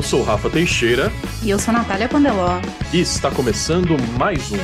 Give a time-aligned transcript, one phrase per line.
[0.00, 1.12] Eu sou Rafa Teixeira.
[1.42, 2.58] E eu sou Natália Pandeló.
[2.90, 4.56] E está começando mais um.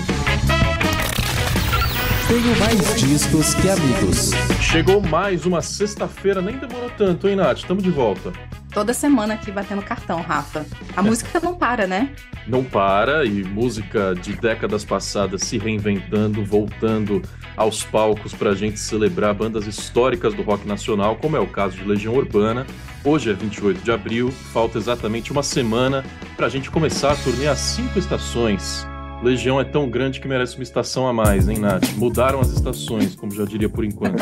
[2.27, 4.31] Tenho mais discos que amigos.
[4.63, 7.59] Chegou mais uma sexta-feira, nem demorou tanto, hein, Nath?
[7.59, 8.33] Estamos de volta.
[8.71, 10.65] Toda semana aqui batendo cartão, Rafa.
[10.97, 11.05] A é.
[11.05, 12.15] música não para, né?
[12.47, 17.21] Não para, e música de décadas passadas se reinventando, voltando
[17.55, 21.77] aos palcos para a gente celebrar bandas históricas do rock nacional, como é o caso
[21.77, 22.67] de Legião Urbana.
[23.07, 26.05] Hoje é 28 de abril, falta exatamente uma semana
[26.37, 28.85] para a gente começar a turnê às cinco estações.
[29.23, 31.89] Legião é tão grande que merece uma estação a mais, hein, Nath?
[31.95, 34.17] Mudaram as estações, como já diria por enquanto.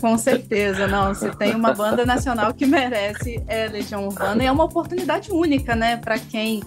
[0.00, 1.14] Com certeza, não.
[1.14, 5.76] Você tem uma banda nacional que merece é, Legião Urbana e é uma oportunidade única,
[5.76, 6.62] né, para quem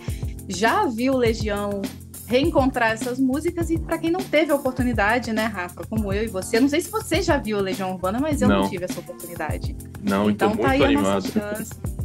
[0.48, 1.82] já viu Legião
[2.28, 6.28] reencontrar essas músicas e para quem não teve a oportunidade, né, Rafa, como eu e
[6.28, 6.60] você.
[6.60, 9.76] Não sei se você já viu Legião Urbana, mas eu não, não tive essa oportunidade.
[10.02, 11.32] Não, então, então tá muito animado.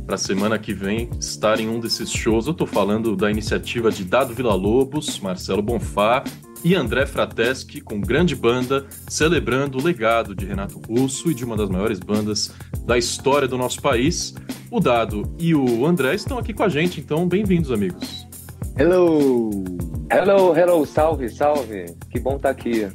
[0.07, 2.47] Para a semana que vem estar em um desses shows.
[2.47, 6.25] Eu tô falando da iniciativa de Dado Vila Lobos, Marcelo Bonfá
[6.65, 11.57] e André Frateschi com grande banda celebrando o legado de Renato Russo e de uma
[11.57, 12.51] das maiores bandas
[12.85, 14.35] da história do nosso país.
[14.71, 18.28] O Dado e o André estão aqui com a gente, então bem-vindos, amigos.
[18.79, 19.51] Hello!
[20.09, 21.87] Hello, hello, salve, salve.
[22.13, 22.89] Que bom estar tá aqui.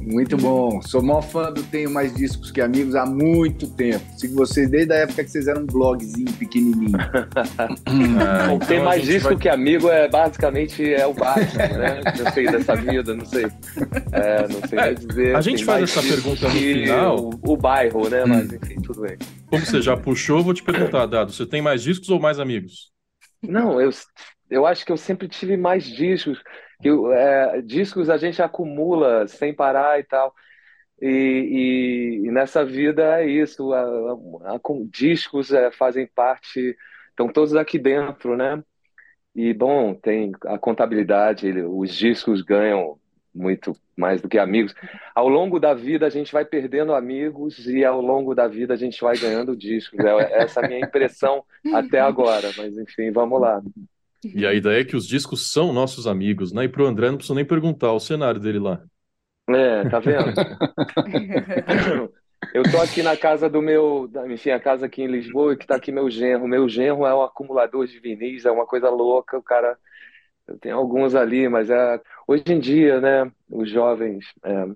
[0.00, 0.80] Muito bom.
[0.82, 4.04] Sou maior fã do Tenho Mais Discos Que Amigos há muito tempo.
[4.16, 6.96] Sigo vocês desde a época que vocês eram um blogzinho pequenininho.
[7.56, 9.36] ah, então ter mais disco vai...
[9.36, 12.00] que amigo é basicamente é o básico, né?
[12.16, 13.46] Não sei dessa vida, não sei.
[14.12, 15.34] É, não sei dizer.
[15.34, 17.30] A gente faz essa pergunta no final.
[17.44, 18.24] O, o bairro, né?
[18.24, 18.58] Mas hum.
[18.62, 19.16] enfim, tudo bem.
[19.50, 22.94] Como você já puxou, vou te perguntar, Dado, você tem mais discos ou mais amigos?
[23.42, 23.90] Não, eu
[24.50, 26.42] eu acho que eu sempre tive mais discos.
[26.80, 30.34] Que, é, discos a gente acumula sem parar e tal.
[31.00, 33.72] E, e, e nessa vida é isso.
[33.72, 36.76] A, a, a, discos é, fazem parte,
[37.10, 38.62] estão todos aqui dentro, né?
[39.34, 42.98] E, bom, tem a contabilidade, os discos ganham
[43.34, 44.74] muito mais do que amigos.
[45.14, 48.76] Ao longo da vida a gente vai perdendo amigos e ao longo da vida a
[48.76, 50.00] gente vai ganhando discos.
[50.00, 53.62] É essa é a minha impressão até agora, mas enfim, vamos lá.
[54.34, 56.64] E a ideia é que os discos são nossos amigos, né?
[56.64, 58.82] E pro André não precisa nem perguntar o cenário dele lá.
[59.48, 60.32] É, tá vendo?
[62.52, 65.66] Eu tô aqui na casa do meu, enfim, a casa aqui em Lisboa, e que
[65.66, 66.46] tá aqui meu genro.
[66.46, 69.76] Meu genro é um acumulador de vinis, é uma coisa louca, o cara.
[70.60, 73.30] Tem alguns ali, mas é hoje em dia, né?
[73.50, 74.66] Os jovens é,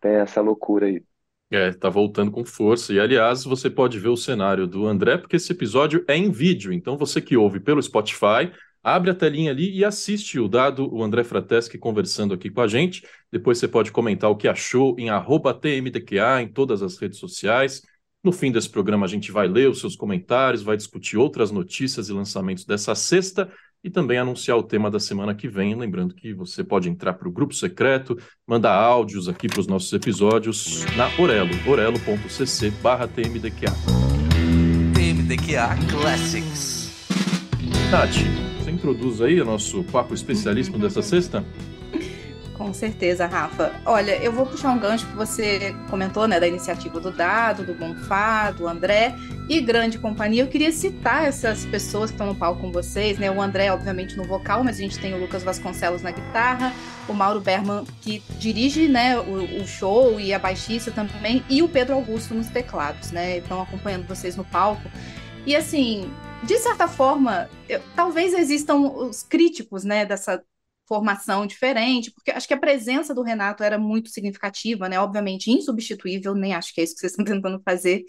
[0.00, 1.02] têm essa loucura aí.
[1.50, 2.92] É, tá voltando com força.
[2.92, 6.72] E aliás, você pode ver o cenário do André, porque esse episódio é em vídeo.
[6.72, 8.50] Então, você que ouve pelo Spotify,
[8.84, 12.68] Abre a telinha ali e assiste o dado, o André Frateschi conversando aqui com a
[12.68, 13.02] gente.
[13.32, 15.08] Depois você pode comentar o que achou em
[15.58, 17.80] TMDQA em todas as redes sociais.
[18.22, 22.10] No fim desse programa, a gente vai ler os seus comentários, vai discutir outras notícias
[22.10, 23.50] e lançamentos dessa sexta
[23.82, 25.74] e também anunciar o tema da semana que vem.
[25.74, 29.92] Lembrando que você pode entrar para o grupo secreto, mandar áudios aqui para os nossos
[29.94, 32.70] episódios na Orelo, orelo.cc
[33.14, 33.72] TMDQA.
[34.94, 36.84] TMDQA Classics.
[37.90, 38.43] Nath,
[38.84, 41.42] introduz aí o nosso papo especialíssimo dessa sexta?
[42.52, 43.72] Com certeza, Rafa.
[43.84, 47.74] Olha, eu vou puxar um gancho que você comentou, né, da iniciativa do Dado, do
[47.74, 49.16] Bonfá, do André
[49.48, 50.44] e grande companhia.
[50.44, 53.28] Eu queria citar essas pessoas que estão no palco com vocês, né?
[53.28, 56.72] O André, obviamente, no vocal, mas a gente tem o Lucas Vasconcelos na guitarra,
[57.08, 61.68] o Mauro Berman, que dirige, né, o, o show e a baixista também, e o
[61.68, 63.38] Pedro Augusto nos teclados, né?
[63.38, 64.88] Estão acompanhando vocês no palco.
[65.44, 66.08] E assim,
[66.44, 70.42] de certa forma, eu, talvez existam os críticos, né, dessa
[70.86, 75.00] formação diferente, porque acho que a presença do Renato era muito significativa, né?
[75.00, 78.04] Obviamente insubstituível, nem acho que é isso que vocês estão tentando fazer.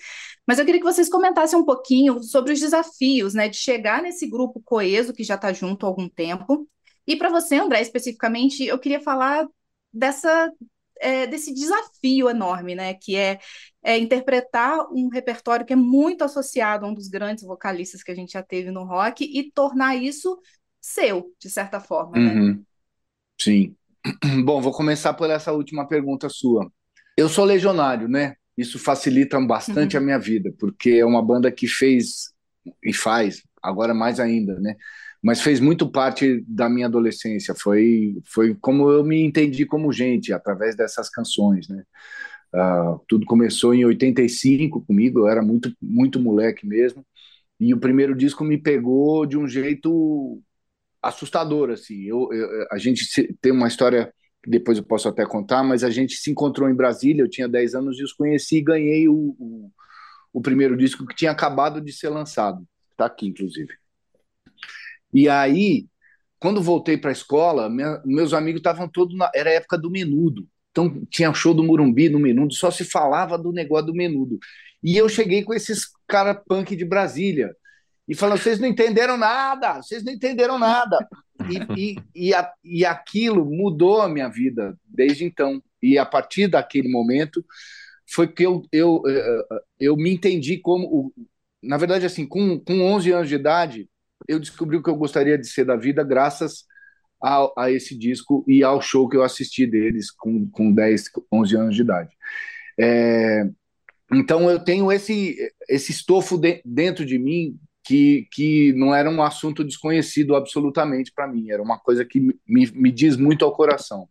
[0.46, 4.28] Mas eu queria que vocês comentassem um pouquinho sobre os desafios, né, de chegar nesse
[4.30, 6.68] grupo coeso que já está junto há algum tempo.
[7.08, 9.48] E para você, André, especificamente, eu queria falar
[9.94, 10.52] dessa
[11.00, 12.94] é, desse desafio enorme, né?
[12.94, 13.40] Que é,
[13.86, 18.16] é, interpretar um repertório que é muito associado a um dos grandes vocalistas que a
[18.16, 20.40] gente já teve no rock e tornar isso
[20.82, 22.34] seu, de certa forma, né?
[22.34, 22.64] Uhum.
[23.40, 23.76] Sim.
[24.44, 26.72] Bom, vou começar por essa última pergunta sua.
[27.16, 28.36] Eu sou legionário, né?
[28.58, 30.02] Isso facilita bastante uhum.
[30.02, 32.34] a minha vida, porque é uma banda que fez
[32.84, 34.76] e faz, agora mais ainda, né?
[35.22, 37.56] mas fez muito parte da minha adolescência.
[37.56, 41.84] Foi, foi como eu me entendi como gente, através dessas canções, né?
[42.56, 47.06] Uh, tudo começou em 85 comigo, eu era muito, muito moleque mesmo,
[47.60, 50.42] e o primeiro disco me pegou de um jeito
[51.02, 52.04] assustador, assim.
[52.04, 53.06] Eu, eu, a gente
[53.42, 56.76] tem uma história que depois eu posso até contar, mas a gente se encontrou em
[56.76, 59.72] Brasília, eu tinha 10 anos e os conheci e ganhei o, o,
[60.34, 62.66] o primeiro disco que tinha acabado de ser lançado.
[62.92, 63.74] Está aqui, inclusive.
[65.14, 65.88] E aí,
[66.40, 69.30] quando voltei para a escola, minha, meus amigos estavam todos na.
[69.34, 70.48] Era a época do menudo.
[70.76, 74.38] Então tinha show do Murumbi no menudo, só se falava do negócio do menudo.
[74.84, 77.56] E eu cheguei com esses cara punk de Brasília
[78.06, 80.98] e falando: vocês não entenderam nada, vocês não entenderam nada.
[81.50, 85.64] E, e, e, a, e aquilo mudou a minha vida desde então.
[85.82, 87.44] E a partir daquele momento
[88.06, 89.44] foi que eu, eu, eu,
[89.80, 91.14] eu me entendi como.
[91.64, 93.90] Na verdade, assim, com, com 11 anos de idade,
[94.28, 96.66] eu descobri o que eu gostaria de ser da vida graças
[97.22, 101.56] a, a esse disco e ao show que eu assisti deles com, com 10, 11
[101.56, 102.16] anos de idade.
[102.80, 103.48] É,
[104.12, 109.22] então eu tenho esse, esse estofo de, dentro de mim que, que não era um
[109.22, 114.08] assunto desconhecido absolutamente para mim, era uma coisa que me, me diz muito ao coração.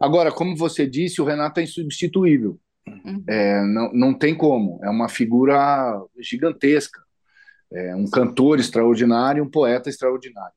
[0.00, 2.58] Agora, como você disse, o Renato é insubstituível.
[2.86, 3.24] Uhum.
[3.26, 7.04] É, não, não tem como, é uma figura gigantesca
[7.74, 10.54] é um cantor extraordinário, um poeta extraordinário.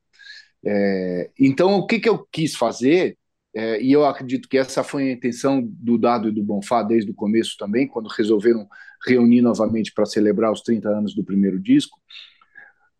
[0.64, 3.16] É, então, o que, que eu quis fazer,
[3.54, 7.10] é, e eu acredito que essa foi a intenção do Dado e do Bonfá desde
[7.10, 8.68] o começo também, quando resolveram
[9.06, 11.98] reunir novamente para celebrar os 30 anos do primeiro disco,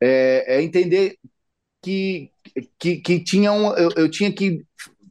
[0.01, 1.19] é, é entender
[1.83, 2.31] que,
[2.79, 4.65] que, que tinha um, eu, eu tinha que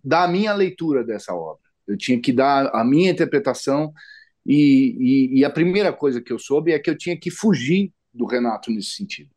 [0.04, 3.94] dar a minha leitura dessa obra, eu tinha que dar a minha interpretação,
[4.46, 4.96] e,
[5.36, 8.26] e, e a primeira coisa que eu soube é que eu tinha que fugir do
[8.26, 9.30] Renato nesse sentido.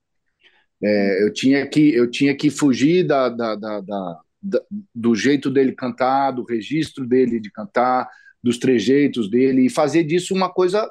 [0.82, 4.20] É, eu, tinha que, eu tinha que fugir da, da, da, da,
[4.94, 8.08] do jeito dele cantar, do registro dele de cantar,
[8.42, 10.90] dos trejeitos dele, e fazer disso uma coisa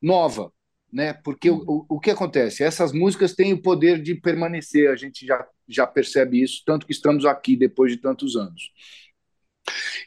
[0.00, 0.50] nova.
[0.92, 1.12] Né?
[1.12, 2.62] Porque o, o, que acontece?
[2.62, 6.92] Essas músicas têm o poder de permanecer, a gente já, já percebe isso, tanto que
[6.92, 8.70] estamos aqui depois de tantos anos.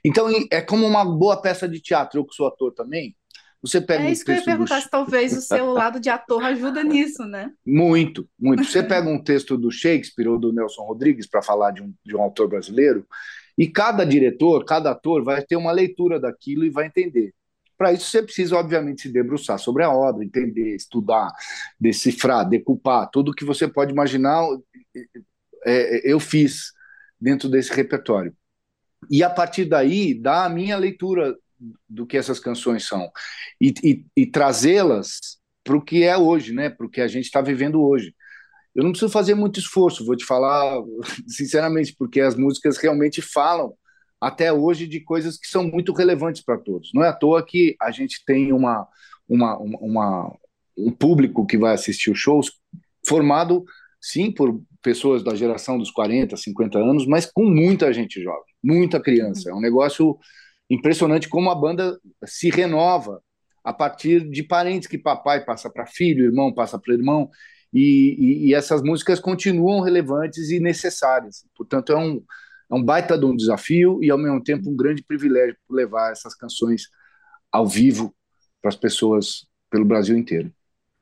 [0.04, 3.16] Então, é como uma boa peça de teatro, eu que sou ator também,
[3.62, 4.84] você pega é isso um que eu ia perguntar, do...
[4.84, 7.52] se talvez o seu lado de ator ajuda nisso, né?
[7.66, 8.64] Muito, muito.
[8.64, 12.16] Você pega um texto do Shakespeare ou do Nelson Rodrigues para falar de um, de
[12.16, 13.06] um autor brasileiro,
[13.58, 17.34] e cada diretor, cada ator vai ter uma leitura daquilo e vai entender.
[17.76, 21.32] Para isso, você precisa, obviamente, se debruçar sobre a obra, entender, estudar,
[21.80, 24.44] decifrar, decupar, tudo que você pode imaginar,
[25.66, 26.72] é, é eu fiz
[27.20, 28.36] dentro desse repertório.
[29.10, 31.36] E a partir daí, dá a minha leitura
[31.90, 33.12] do que essas canções são
[33.60, 36.70] e, e, e trazê-las para o que é hoje, né?
[36.70, 38.16] Para o que a gente está vivendo hoje.
[38.74, 40.82] Eu não preciso fazer muito esforço, vou te falar
[41.28, 43.74] sinceramente, porque as músicas realmente falam
[44.20, 46.92] até hoje de coisas que são muito relevantes para todos.
[46.94, 48.88] Não é à toa que a gente tem uma,
[49.28, 50.36] uma, uma,
[50.78, 52.52] um público que vai assistir os shows
[53.08, 53.64] formado,
[54.02, 59.00] sim, por pessoas da geração dos 40, 50 anos, mas com muita gente jovem, muita
[59.00, 59.50] criança.
[59.50, 60.18] É um negócio
[60.70, 63.22] impressionante como a banda se renova
[63.64, 67.30] a partir de parentes que papai passa para filho, irmão passa para irmão,
[67.74, 71.46] e, e, e, essas músicas continuam relevantes e necessárias.
[71.56, 72.24] Portanto, é um,
[72.72, 76.34] é um baita de um desafio e, ao mesmo tempo, um grande privilégio levar essas
[76.34, 76.84] canções
[77.52, 78.16] ao vivo
[78.62, 80.52] para as pessoas pelo Brasil inteiro.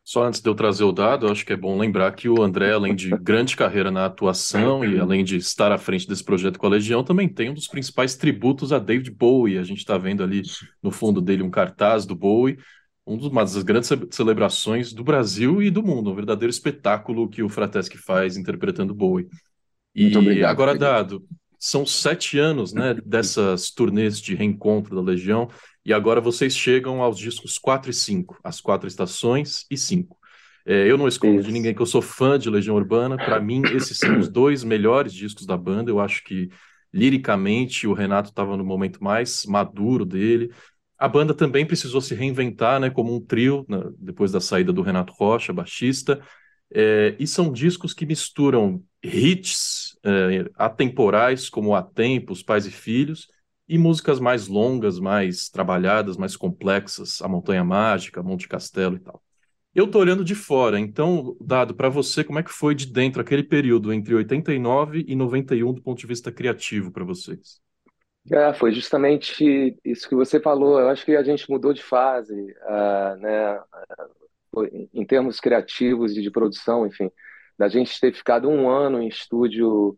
[0.06, 2.44] Só antes de eu trazer o dado, eu acho que é bom lembrar que o
[2.44, 6.60] André, além de grande carreira na atuação e além de estar à frente desse projeto
[6.60, 9.58] com a Legião, também tem um dos principais tributos a David Bowie.
[9.58, 10.44] A gente está vendo ali
[10.84, 12.60] no fundo dele um cartaz do Bowie,
[13.04, 17.50] um uma das grandes celebrações do Brasil e do mundo, um verdadeiro espetáculo que o
[17.50, 19.28] Frateschi faz interpretando Bowie.
[19.96, 21.26] E obrigado, agora, Dado,
[21.58, 25.50] são sete anos né, dessas turnês de reencontro da Legião.
[25.86, 30.18] E agora vocês chegam aos discos 4 e 5, as quatro estações e 5.
[30.66, 33.16] É, eu não escondo de ninguém que eu sou fã de Legião Urbana.
[33.18, 35.92] Para mim, esses são os dois melhores discos da banda.
[35.92, 36.50] Eu acho que,
[36.92, 40.52] liricamente, o Renato estava no momento mais maduro dele.
[40.98, 44.82] A banda também precisou se reinventar né, como um trio, né, depois da saída do
[44.82, 46.20] Renato Rocha, baixista.
[46.74, 53.28] É, e são discos que misturam hits é, atemporais, como Há Tempos, Pais e Filhos,
[53.68, 59.22] e músicas mais longas, mais trabalhadas, mais complexas, A Montanha Mágica, Monte Castelo e tal.
[59.74, 63.22] Eu tô olhando de fora, então, dado para você, como é que foi de dentro
[63.22, 67.60] aquele período entre 89 e 91 do ponto de vista criativo para vocês?
[68.32, 70.80] É, foi justamente isso que você falou.
[70.80, 73.60] Eu acho que a gente mudou de fase, uh, né,
[74.94, 77.12] em termos criativos e de produção, enfim,
[77.58, 79.98] da gente ter ficado um ano em estúdio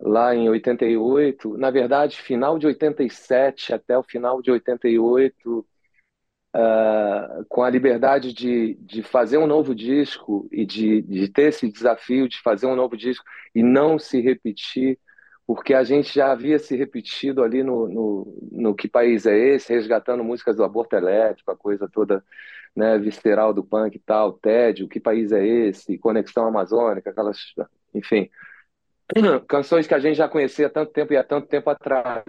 [0.00, 5.64] lá em 88, na verdade, final de 87 até o final de 88, uh,
[6.54, 11.70] ah, com a liberdade de, de fazer um novo disco e de, de ter esse
[11.70, 14.98] desafio de fazer um novo disco e não se repetir
[15.52, 19.72] porque a gente já havia se repetido ali no, no, no Que País é Esse,
[19.72, 22.24] resgatando músicas do aborto elétrico, a coisa toda
[22.74, 27.38] né, visceral do punk e tal, tédio, Que País é Esse, Conexão Amazônica, aquelas,
[27.92, 28.30] enfim,
[29.48, 32.24] canções que a gente já conhecia há tanto tempo e há tanto tempo atrás.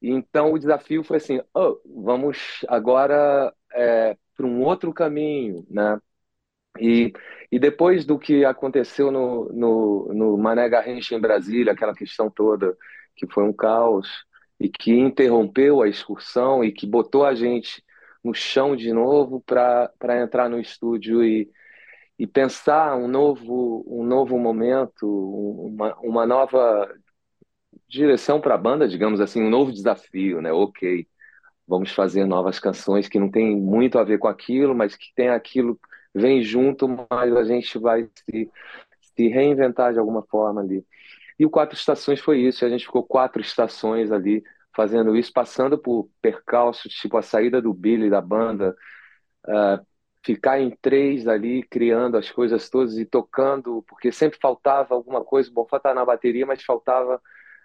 [0.00, 5.98] Então o desafio foi assim, oh, vamos agora é, para um outro caminho, né?
[6.80, 7.12] E,
[7.50, 12.76] e depois do que aconteceu no, no, no Mané Garrincha em Brasília, aquela questão toda,
[13.16, 14.08] que foi um caos,
[14.60, 17.82] e que interrompeu a excursão e que botou a gente
[18.24, 19.90] no chão de novo para
[20.22, 21.50] entrar no estúdio e,
[22.18, 26.92] e pensar um novo, um novo momento, uma, uma nova
[27.88, 30.52] direção para a banda, digamos assim, um novo desafio, né?
[30.52, 31.06] Ok,
[31.66, 35.28] vamos fazer novas canções que não tem muito a ver com aquilo, mas que tem
[35.28, 35.78] aquilo
[36.14, 38.50] vem junto, mas a gente vai se,
[39.00, 40.84] se reinventar de alguma forma ali.
[41.38, 44.42] E o Quatro Estações foi isso, a gente ficou quatro estações ali
[44.74, 48.76] fazendo isso, passando por percalços, tipo a saída do Billy da banda,
[49.46, 49.86] uh,
[50.28, 55.50] ficar em três ali, criando as coisas todas e tocando, porque sempre faltava alguma coisa,
[55.50, 57.18] bom, faltava na bateria, mas faltava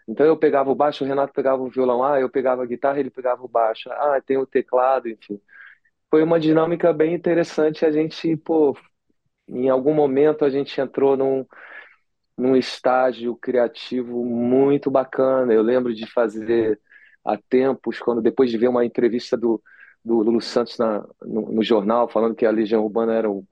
[0.08, 3.00] então eu pegava o baixo, o Renato pegava o violão, ah, eu pegava a guitarra,
[3.00, 5.40] ele pegava o baixo, ah, tem o teclado, enfim.
[6.10, 7.86] Foi uma dinâmica bem interessante.
[7.86, 8.78] A gente, pô,
[9.48, 11.46] em algum momento a gente entrou num,
[12.38, 15.54] num estágio criativo muito bacana.
[15.54, 16.80] Eu lembro de fazer
[17.26, 19.62] há tempos, quando depois de ver uma entrevista do,
[20.04, 23.46] do Lulu Santos na, no, no, jornal, falando que a Legião Urbana era um.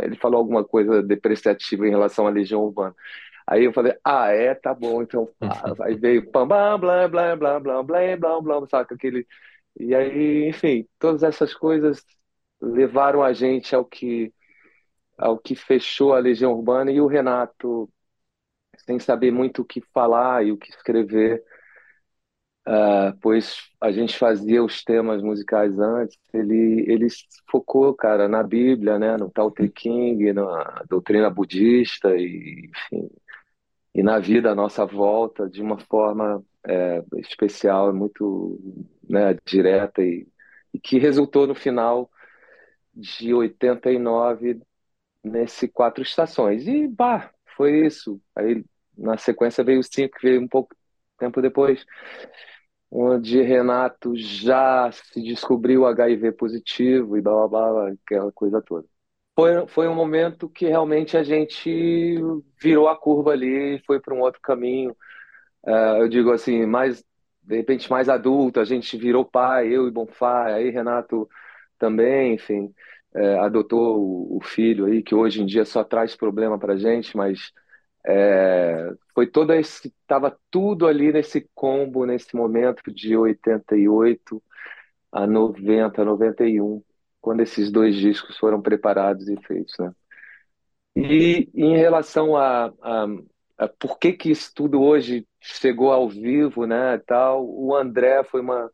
[0.00, 2.94] Ele falou alguma coisa depreciativa em relação à Legião Urbana.
[3.46, 5.28] Aí eu falei, ah, é, tá bom, então.
[5.82, 9.26] Aí veio pam, blá, blá, blá, blá, blá, blá, blá, blá, saca aquele.
[9.78, 12.04] E aí, enfim, todas essas coisas
[12.60, 14.32] levaram a gente ao que
[15.16, 17.88] ao que fechou a Legião Urbana e o Renato,
[18.78, 21.42] sem saber muito o que falar e o que escrever,
[22.66, 27.06] uh, pois a gente fazia os temas musicais antes, ele, ele
[27.50, 33.10] focou, cara, na Bíblia, né, no Tao Te na doutrina budista e, enfim,
[33.94, 38.58] e na vida à nossa volta de uma forma é, especial, muito
[39.08, 40.26] né, direta e,
[40.72, 42.10] e, que resultou no final
[42.94, 44.60] de 89
[45.22, 48.20] nesse quatro estações e bah, foi isso.
[48.36, 48.64] Aí
[48.96, 50.74] na sequência veio o cinco, que veio um pouco
[51.18, 51.84] tempo depois,
[52.90, 58.86] onde Renato já se descobriu HIV positivo e blá blá blá, aquela coisa toda
[59.34, 62.16] foi, foi um momento que realmente a gente
[62.60, 64.96] virou a curva ali, foi para um outro caminho.
[65.64, 67.04] Uh, eu digo assim, mais
[67.42, 71.28] de repente mais adulto, a gente virou pai, eu e Bonfá, aí Renato
[71.78, 72.72] também, enfim,
[73.14, 77.16] é, adotou o, o, filho aí, que hoje em dia só traz problema para gente,
[77.16, 77.52] mas
[78.06, 84.42] é, foi toda esse, tava tudo ali nesse combo, nesse momento de 88
[85.12, 86.82] a 90, 91
[87.20, 89.92] quando esses dois discos foram preparados e feitos, né?
[90.94, 93.06] E em relação a, a,
[93.58, 98.40] a, por que que isso tudo hoje chegou ao vivo, né, tal, o André foi
[98.40, 98.70] uma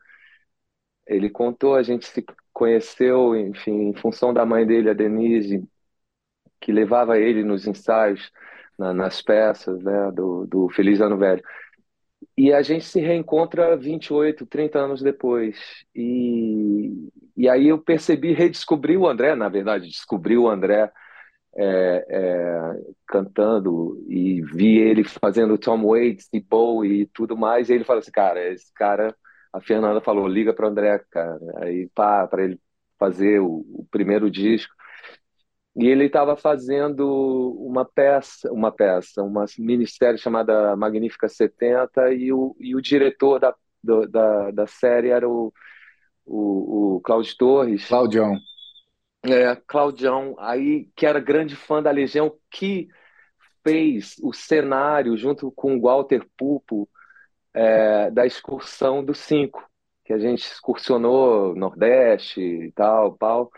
[1.06, 5.68] ele contou, a gente se conheceu, enfim, em função da mãe dele, a Denise,
[6.60, 8.30] que levava ele nos ensaios,
[8.80, 11.42] na, nas peças, né, do, do Feliz Ano Velho.
[12.36, 15.58] E a gente se reencontra 28, 30 anos depois.
[15.94, 20.90] E, e aí eu percebi, redescobri o André, na verdade, descobri o André
[21.54, 22.72] é, é,
[23.06, 27.68] cantando e vi ele fazendo Tom Waits e Bowie e tudo mais.
[27.68, 29.14] E ele falou assim, cara, esse cara,
[29.52, 31.38] a Fernanda falou, liga para o André, cara.
[31.56, 32.58] Aí para ele
[32.98, 34.74] fazer o, o primeiro disco.
[35.76, 42.56] E ele estava fazendo uma peça, uma peça, uma minissérie chamada Magnífica 70, e o,
[42.58, 45.52] e o diretor da, do, da, da série era o,
[46.26, 47.86] o, o Cláudio Torres.
[47.86, 48.36] Claudião.
[49.22, 52.88] É, Claudião, aí, que era grande fã da Legião, que
[53.62, 56.88] fez o cenário junto com o Walter Pupo
[57.54, 59.62] é, da excursão do 5,
[60.04, 63.52] que a gente excursionou Nordeste e tal, pau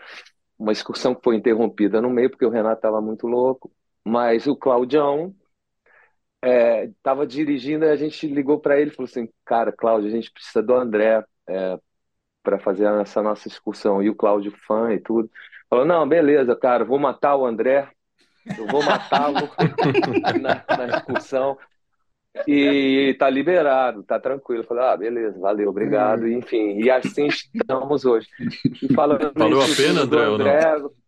[0.63, 3.73] uma excursão que foi interrompida no meio, porque o Renato estava muito louco,
[4.05, 5.35] mas o Claudião
[6.41, 10.13] estava é, dirigindo e a gente ligou para ele e falou assim: Cara, Cláudio, a
[10.13, 11.79] gente precisa do André é,
[12.43, 14.03] para fazer essa nossa excursão.
[14.03, 15.29] E o Cláudio, fã e tudo,
[15.69, 17.91] falou: Não, beleza, cara, vou matar o André,
[18.57, 19.51] eu vou matá-lo
[20.41, 21.59] na, na excursão.
[22.47, 24.63] E tá liberado, tá tranquilo.
[24.63, 26.27] Eu falei, ah, beleza, valeu, obrigado.
[26.27, 28.27] E, enfim, e assim estamos hoje.
[28.83, 31.03] E falando Valeu a pena, André, André, ou não?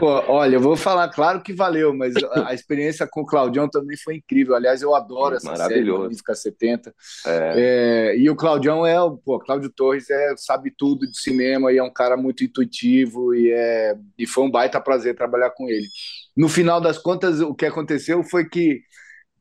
[0.00, 3.96] Pô, olha, eu vou falar, claro que valeu, mas a, experiência com o Claudião também
[3.96, 4.54] foi incrível.
[4.54, 6.94] Aliás, eu adoro essa série Magnífica 70.
[7.26, 7.52] É.
[7.54, 11.82] É, e o Claudião é, pô, Cláudio Torres é, sabe tudo de cinema e é
[11.82, 15.88] um cara muito intuitivo e, é, e foi um baita prazer trabalhar com ele.
[16.34, 18.80] No final das contas, o que aconteceu foi que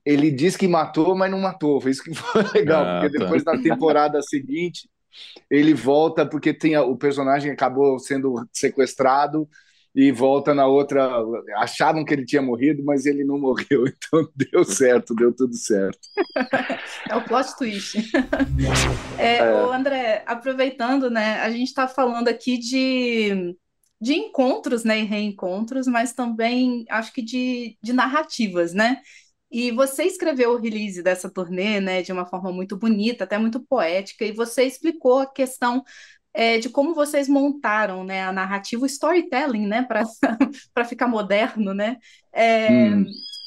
[0.05, 1.79] ele disse que matou, mas não matou.
[1.79, 3.23] Foi isso que foi legal, ah, porque tá.
[3.23, 4.89] depois na temporada seguinte
[5.49, 9.47] ele volta porque tem o personagem acabou sendo sequestrado
[9.95, 11.07] e volta na outra.
[11.57, 15.99] Achavam que ele tinha morrido, mas ele não morreu, então deu certo, deu tudo certo.
[17.09, 18.11] é o plot twist.
[19.19, 19.51] é, é.
[19.73, 21.39] André, aproveitando, né?
[21.41, 23.55] A gente está falando aqui de,
[24.01, 28.99] de encontros, né, e reencontros, mas também acho que de, de narrativas, né?
[29.53, 33.61] E você escreveu o release dessa turnê, né, de uma forma muito bonita, até muito
[33.61, 35.83] poética, e você explicou a questão
[36.33, 40.03] é, de como vocês montaram, né, a narrativa, o storytelling, né, para
[40.89, 41.97] ficar moderno, né,
[42.31, 43.05] é, hum.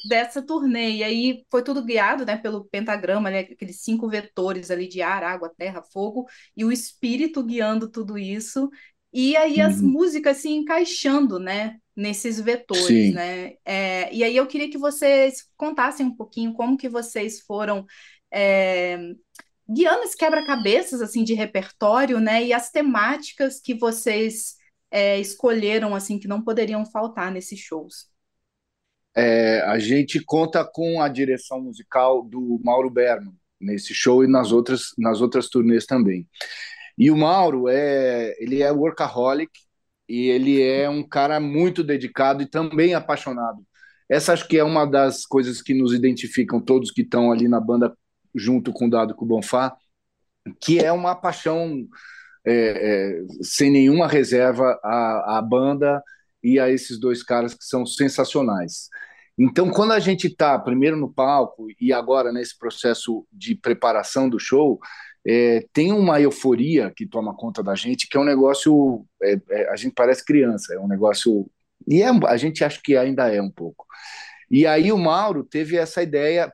[0.08, 0.92] dessa turnê.
[0.92, 5.24] E aí foi tudo guiado, né, pelo pentagrama, né, aqueles cinco vetores ali de ar,
[5.24, 8.70] água, terra, fogo, e o espírito guiando tudo isso.
[9.18, 9.88] E aí as uhum.
[9.88, 13.12] músicas se encaixando, né, nesses vetores, Sim.
[13.12, 13.54] né?
[13.64, 17.86] É, e aí eu queria que vocês contassem um pouquinho como que vocês foram
[18.30, 18.98] é,
[19.66, 22.44] guiando esse quebra-cabeças assim de repertório, né?
[22.44, 24.56] E as temáticas que vocês
[24.90, 28.10] é, escolheram assim que não poderiam faltar nesses shows.
[29.16, 34.52] É, a gente conta com a direção musical do Mauro Berman nesse show e nas
[34.52, 36.28] outras nas outras turnês também.
[36.98, 39.50] E o Mauro é ele é workaholic,
[40.08, 43.64] e ele é um cara muito dedicado e também apaixonado.
[44.08, 47.60] Essa acho que é uma das coisas que nos identificam todos que estão ali na
[47.60, 47.96] banda
[48.34, 49.76] junto com o Dado com o Bonfá,
[50.60, 51.86] que é uma paixão
[52.44, 56.02] é, é, sem nenhuma reserva à, à banda
[56.42, 58.88] e a esses dois caras que são sensacionais.
[59.38, 64.38] Então, quando a gente está primeiro no palco e agora nesse processo de preparação do
[64.38, 64.80] show,
[65.26, 69.04] é, tem uma euforia que toma conta da gente, que é um negócio.
[69.22, 71.50] É, é, a gente parece criança, é um negócio.
[71.86, 73.86] E é, a gente acha que ainda é um pouco.
[74.50, 76.50] E aí o Mauro teve essa ideia.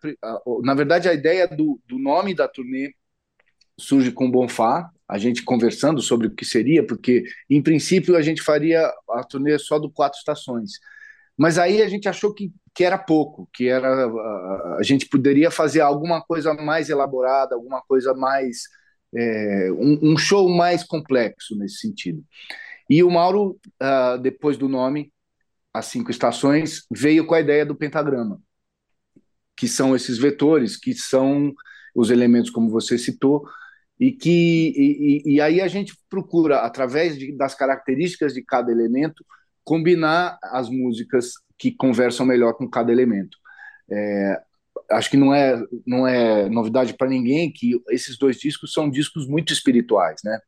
[0.62, 2.94] Na verdade, a ideia do, do nome da turnê
[3.78, 8.22] surge com o Bonfá, a gente conversando sobre o que seria, porque em princípio a
[8.22, 10.72] gente faria a turnê só do Quatro Estações.
[11.36, 14.06] Mas aí a gente achou que, que era pouco, que era
[14.78, 18.62] a gente poderia fazer alguma coisa mais elaborada, alguma coisa mais
[19.14, 22.24] é, um, um, show mais complexo nesse sentido.
[22.88, 25.12] E o Mauro, uh, depois do nome,
[25.72, 28.40] as cinco estações, veio com a ideia do pentagrama,
[29.56, 31.52] que são esses vetores, que são
[31.94, 33.46] os elementos como você citou,
[34.00, 39.24] e que e, e aí a gente procura através de, das características de cada elemento
[39.64, 43.36] combinar as músicas que conversam melhor com cada elemento.
[43.90, 44.42] É,
[44.90, 49.28] acho que não é, não é novidade para ninguém que esses dois discos são discos
[49.28, 50.38] muito espirituais, né?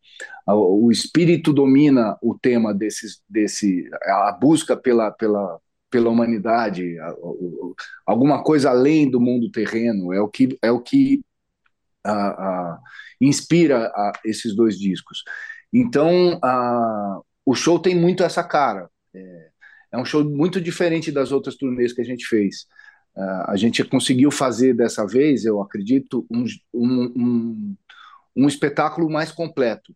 [0.47, 5.59] O, espírito domina o tema desses, desse, a busca pela, pela,
[5.91, 6.97] pela humanidade,
[8.07, 11.23] alguma coisa além do mundo terreno é o que é o que
[13.21, 13.91] inspira
[14.25, 15.23] esses dois discos.
[15.73, 16.39] Então,
[17.45, 18.91] o show tem muito essa cara.
[19.15, 19.51] É,
[19.93, 22.67] é um show muito diferente das outras turnês que a gente fez.
[23.17, 27.77] Uh, a gente conseguiu fazer dessa vez, eu acredito, um, um, um,
[28.37, 29.93] um espetáculo mais completo,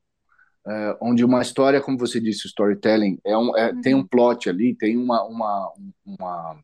[0.65, 3.81] uh, onde uma história, como você disse, storytelling, é um, é, uhum.
[3.81, 5.73] tem um plot ali, tem uma, uma,
[6.07, 6.61] uma,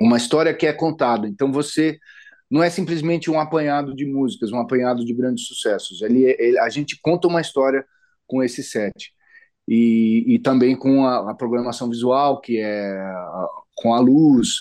[0.00, 1.26] uma história que é contada.
[1.26, 1.98] Então você
[2.48, 6.00] não é simplesmente um apanhado de músicas, um apanhado de grandes sucessos.
[6.00, 7.84] Ele, ele a gente conta uma história
[8.24, 9.15] com esse set
[9.68, 14.58] e, e também com a, a, programação visual, que é a, com a luz,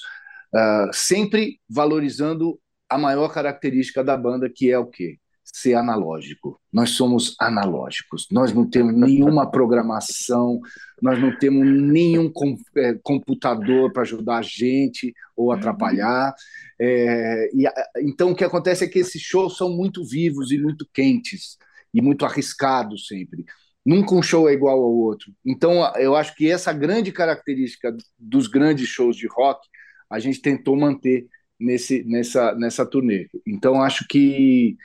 [0.54, 5.18] uh, sempre valorizando a maior característica da banda, que é o quê?
[5.44, 6.60] Ser analógico.
[6.74, 10.60] Nós somos analógicos, nós não temos nenhuma programação,
[11.02, 16.34] nós não temos nenhum com, é, computador para ajudar a gente ou atrapalhar.
[16.80, 17.66] É, e,
[18.00, 21.58] então, o que acontece é que esses shows são muito vivos e muito quentes
[21.94, 23.46] e muito arriscados sempre.
[23.86, 25.32] Nunca um show é igual ao outro.
[25.46, 29.68] Então, eu acho que essa grande característica dos grandes shows de rock,
[30.10, 31.28] a gente tentou manter
[31.60, 33.28] nesse, nessa, nessa turnê.
[33.46, 34.76] Então, acho que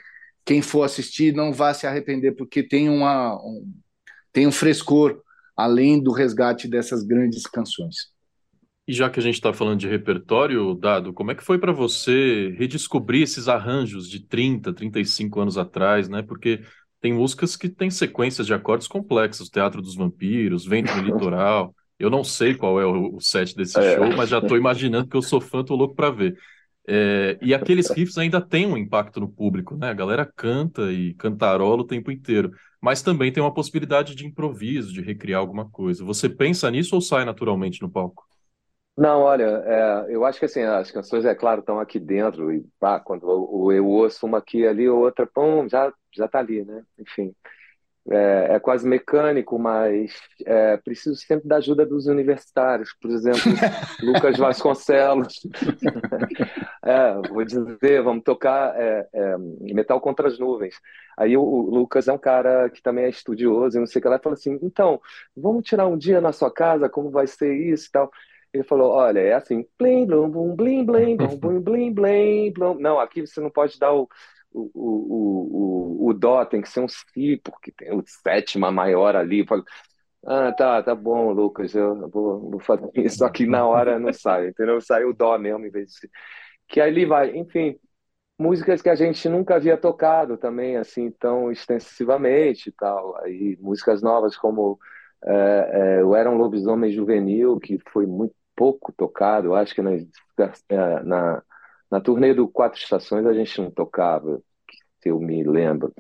[0.44, 3.72] quem for assistir não vai se arrepender, porque tem, uma, um,
[4.32, 5.22] tem um frescor
[5.56, 8.10] além do resgate dessas grandes canções.
[8.88, 11.72] E já que a gente está falando de repertório, Dado, como é que foi para
[11.72, 16.22] você redescobrir esses arranjos de 30, 35 anos atrás, né?
[16.22, 16.62] Porque
[17.00, 21.74] tem músicas que têm sequências de acordes complexas, Teatro dos Vampiros, Vento no Litoral.
[21.98, 23.94] Eu não sei qual é o, set desse É.
[23.94, 26.36] show, mas já estou imaginando que eu sou fã, tô louco para ver.
[26.88, 29.90] É, e aqueles riffs ainda têm um impacto no público, né?
[29.90, 34.92] A galera canta e cantarola o tempo inteiro, mas também tem uma possibilidade de improviso,
[34.92, 36.04] de recriar alguma coisa.
[36.04, 38.24] Você pensa nisso ou sai naturalmente no palco?
[38.96, 42.62] Não, olha, é, eu acho que assim, as canções, é claro, estão aqui dentro, e
[42.78, 46.82] pá, quando eu, eu ouço uma aqui ali, outra, pum, já, já tá ali, né?
[46.98, 47.34] Enfim,
[48.10, 50.12] é, é quase mecânico, mas
[50.44, 53.40] é, preciso sempre da ajuda dos universitários, por exemplo,
[54.02, 55.40] Lucas Vasconcelos.
[56.82, 60.74] É, vou dizer, vamos tocar é, é, Metal contra as Nuvens.
[61.16, 64.02] Aí o, o Lucas é um cara que também é estudioso e não sei o
[64.02, 64.98] que lá, e fala assim, então,
[65.36, 68.10] vamos tirar um dia na sua casa, como vai ser isso e tal.
[68.52, 72.74] Ele falou, olha, é assim, blim, blum, bum, blim, blim, blum, bum, blim, blim, blum.
[72.74, 74.08] Não, aqui você não pode dar o,
[74.52, 79.14] o, o, o, o dó, tem que ser um si, porque tem o sétima maior
[79.14, 79.44] ali.
[80.26, 84.12] Ah, tá, tá bom, Lucas, eu vou, vou fazer isso, só que na hora não
[84.12, 84.80] sai, entendeu?
[84.80, 86.10] Sai o dó mesmo em vez de si.
[86.68, 87.78] Que aí ele vai, enfim,
[88.38, 93.16] músicas que a gente nunca havia tocado também, assim, tão extensivamente e tal.
[93.24, 94.78] Aí músicas novas como
[95.24, 99.92] é, é, Eu Era um Lobisomem Juvenil, que foi muito pouco tocado, acho que na,
[100.68, 101.42] é, na,
[101.90, 104.42] na turnê do Quatro Estações a gente não tocava,
[105.02, 105.94] se eu me lembro.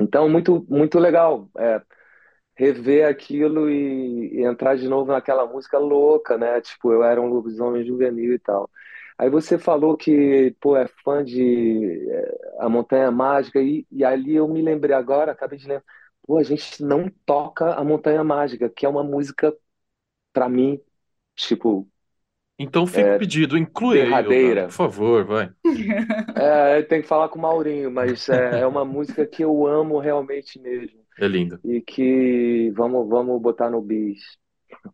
[0.00, 1.82] Então, muito, muito legal é,
[2.56, 6.60] rever aquilo e, e entrar de novo naquela música louca, né?
[6.60, 8.70] Tipo, Eu Era um Lobisomem Juvenil e tal.
[9.18, 14.36] Aí você falou que, pô, é fã de é, A Montanha Mágica, e, e ali
[14.36, 15.84] eu me lembrei agora, acabei de lembrar,
[16.26, 19.54] pô, a gente não toca A Montanha Mágica, que é uma música,
[20.32, 20.80] pra mim,
[21.46, 21.88] tipo,
[22.58, 24.66] Então fica o pedido, inclui derradeira.
[24.66, 25.50] Por favor, vai.
[26.36, 29.98] é, tem que falar com o Maurinho, mas é, é uma música que eu amo
[29.98, 31.60] realmente mesmo, É linda.
[31.64, 34.20] e que vamos, vamos botar no bis.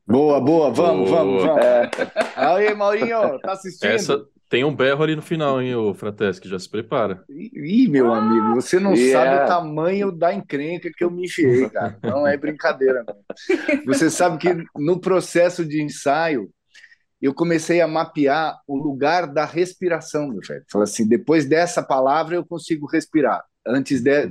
[0.07, 1.47] Boa, boa, vamos, vamos, Boa.
[1.47, 1.65] vamos.
[1.65, 1.91] É,
[2.37, 3.91] Aí, Maurinho, tá assistindo?
[3.91, 7.25] Essa tem um berro ali no final, hein, ô Frateschi, já se prepara.
[7.29, 9.13] Ih, meu amigo, você não Yeah.
[9.13, 11.99] sabe o tamanho da encrenca que eu me enfiei, cara.
[12.03, 13.17] Não é brincadeira, não.
[13.87, 16.51] Você sabe que no processo de ensaio,
[17.21, 20.65] eu comecei a mapear o lugar da respiração, meu velho.
[20.71, 23.43] Falei assim, depois dessa palavra eu consigo respirar.
[23.67, 24.29] Antes de...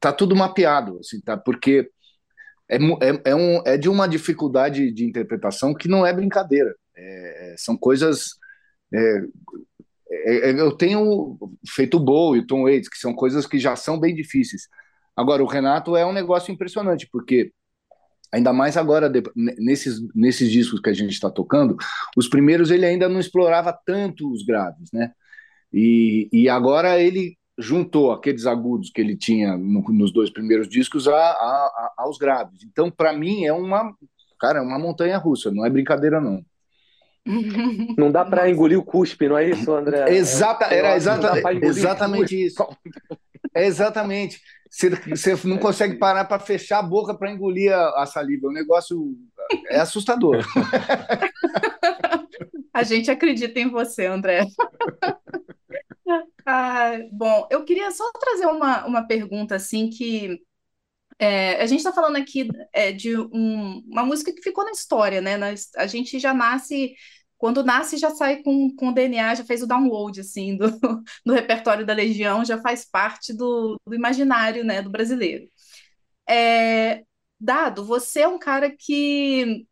[0.00, 1.36] Tá tudo mapeado, assim, tá?
[1.36, 1.88] Porque
[2.68, 6.74] é, é, é, um, é de uma dificuldade de interpretação que não é brincadeira.
[6.96, 8.40] É- é- são coisas...
[8.94, 13.76] é, é- eu tenho feito o Bowie, o Tom Waits, que são coisas que já
[13.76, 14.68] são bem difíceis.
[15.16, 17.52] Agora, o Renato é um negócio impressionante, porque
[18.32, 21.76] ainda mais agora, de- nesses, nesses discos que a gente está tocando,
[22.16, 25.12] os primeiros ele ainda não explorava tanto os graves, né?
[25.72, 31.08] E, e agora ele juntou aqueles agudos que ele tinha no- nos dois primeiros discos
[31.08, 32.62] a, a- a- aos graves.
[32.64, 33.94] Então, para mim, é uma,
[34.40, 36.44] cara, é uma montanha russa, não é brincadeira, não.
[37.96, 40.10] Não dá pra engolir o cuspe, não é isso, André?
[40.14, 42.66] Exata, era exata, exatamente isso.
[43.54, 44.40] É exatamente.
[44.70, 48.48] Você, você não consegue parar para fechar a boca para engolir a, a saliva.
[48.48, 49.14] O negócio
[49.68, 50.38] é assustador.
[52.74, 54.44] A gente acredita em você, André.
[56.44, 60.42] Ah, bom, eu queria só trazer uma, uma pergunta assim que
[61.22, 65.20] é, a gente está falando aqui é, de um- uma música que ficou na história,
[65.20, 65.36] né?
[65.76, 66.94] A gente já nasce,
[67.38, 70.66] quando nasce, já sai com, com o DNA, já fez o download assim do,
[71.24, 75.46] do repertório da Legião, já faz parte do, do imaginário, né, do brasileiro.
[76.28, 77.04] É,
[77.40, 79.66] Dado, você é um cara que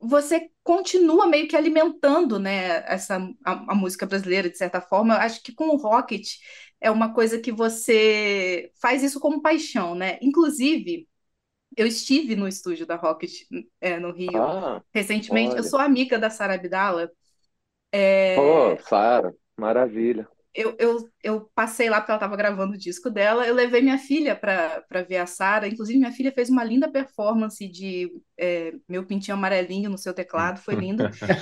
[0.00, 5.14] você continua meio que alimentando, né, essa a, a música brasileira de certa forma.
[5.14, 6.26] Eu Acho que com o Rocket
[6.80, 10.18] é uma coisa que você faz isso como paixão, né?
[10.22, 11.08] Inclusive,
[11.76, 13.32] eu estive no estúdio da Rocket
[13.80, 15.56] é, no Rio Ah, recentemente.
[15.56, 15.64] Eu olha.
[15.64, 17.10] sou amiga da Sara Abdala.
[18.34, 20.28] pô, Sara, maravilha.
[20.52, 23.46] Eu, eu, eu passei lá porque ela estava gravando o disco dela.
[23.46, 25.68] Eu levei minha filha para para ver a Sara.
[25.68, 30.58] Inclusive, minha filha fez uma linda performance de é, Meu Pintinho Amarelinho no seu teclado.
[30.60, 31.08] Foi lindo.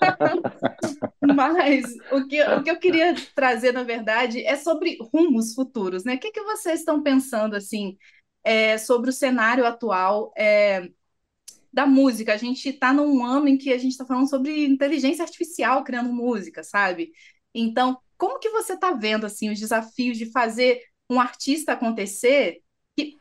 [1.34, 6.14] Mas o que, o que eu queria trazer, na verdade, é sobre rumos futuros, né?
[6.14, 7.96] O que, que vocês estão pensando, assim,
[8.42, 10.88] é, sobre o cenário atual é,
[11.72, 12.34] da música?
[12.34, 16.12] A gente está num ano em que a gente está falando sobre inteligência artificial criando
[16.12, 17.12] música, sabe?
[17.54, 22.62] Então, como que você está vendo, assim, os desafios de fazer um artista acontecer?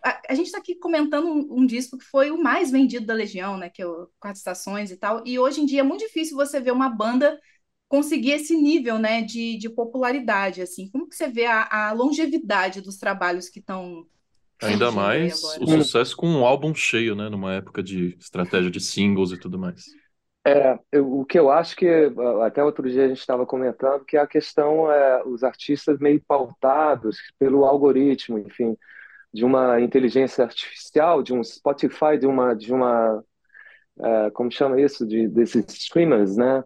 [0.04, 3.14] A, a gente está aqui comentando um, um disco que foi o mais vendido da
[3.14, 3.70] Legião, né?
[3.70, 5.24] Que é o Quatro Estações e tal.
[5.26, 7.40] E hoje em dia é muito difícil você ver uma banda
[7.94, 10.90] conseguir esse nível, né, de, de popularidade, assim.
[10.90, 14.08] Como que você vê a, a longevidade dos trabalhos que estão
[14.64, 17.30] Ainda mais o sucesso com um álbum cheio, né?
[17.30, 19.86] Numa época de estratégia de singles e tudo mais.
[20.46, 21.88] É, eu- o que eu acho que
[22.44, 27.18] até outro dia a gente estava comentando que a questão é os artistas meio pautados
[27.40, 28.76] pelo algoritmo, enfim,
[29.34, 33.24] de uma inteligência artificial, de um Spotify, de uma de uma
[34.02, 36.64] é, como chama isso, de desses streamers, né?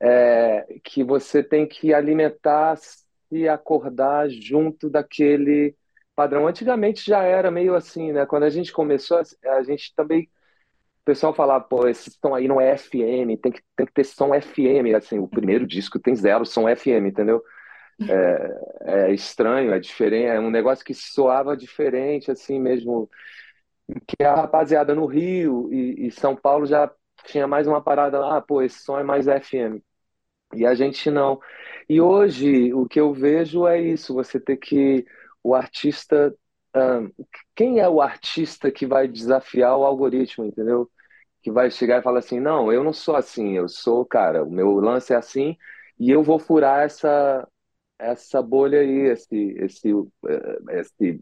[0.00, 2.78] É, que você tem que alimentar
[3.30, 5.74] e acordar junto daquele
[6.14, 6.46] padrão.
[6.46, 8.26] Antigamente já era meio assim, né?
[8.26, 10.28] Quando a gente começou, a gente também
[11.02, 14.04] o pessoal fala, pô, esse som aí não é FM, tem que, tem que ter
[14.04, 14.94] som FM.
[14.96, 17.42] Assim, o primeiro disco tem zero som FM, entendeu?
[18.08, 23.08] É, é estranho, é diferente, é um negócio que soava diferente, assim mesmo.
[24.06, 26.90] Que a rapaziada no Rio e, e São Paulo já
[27.26, 29.82] tinha mais uma parada lá, ah, pô, esse som é mais FM.
[30.54, 31.40] E a gente não.
[31.88, 35.04] E hoje o que eu vejo é isso, você ter que
[35.42, 36.34] o artista
[37.54, 40.90] quem é o artista que vai desafiar o algoritmo, entendeu?
[41.42, 44.50] Que vai chegar e falar assim, não, eu não sou assim, eu sou, cara, o
[44.50, 45.56] meu lance é assim
[45.98, 47.46] e eu vou furar essa
[47.98, 49.90] essa bolha aí, esse esse
[50.28, 51.20] eh, esse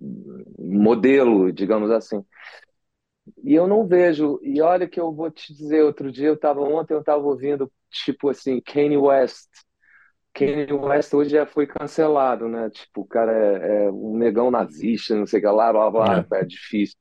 [0.59, 2.25] modelo, digamos assim.
[3.43, 6.61] E eu não vejo, e olha que eu vou te dizer, outro dia eu estava
[6.61, 9.49] ontem eu estava ouvindo tipo assim, Kanye West.
[10.35, 12.69] Kanye West hoje já foi cancelado, né?
[12.71, 16.27] Tipo, o cara é, é um negão nazista, não sei o que lá, blá, blá,
[16.33, 16.41] é.
[16.41, 16.97] é difícil.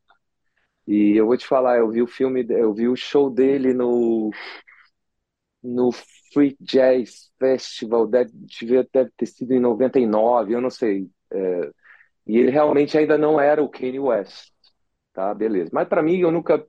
[0.87, 4.31] E eu vou te falar, eu vi o filme, eu vi o show dele no
[5.63, 5.91] no
[6.33, 8.31] Free Jazz Festival, deve,
[8.91, 11.09] deve ter sido em 99, eu não sei.
[11.31, 11.71] É,
[12.27, 14.51] e ele realmente ainda não era o Kanye West,
[15.13, 15.33] tá?
[15.33, 15.69] Beleza.
[15.73, 16.65] Mas para mim, eu nunca.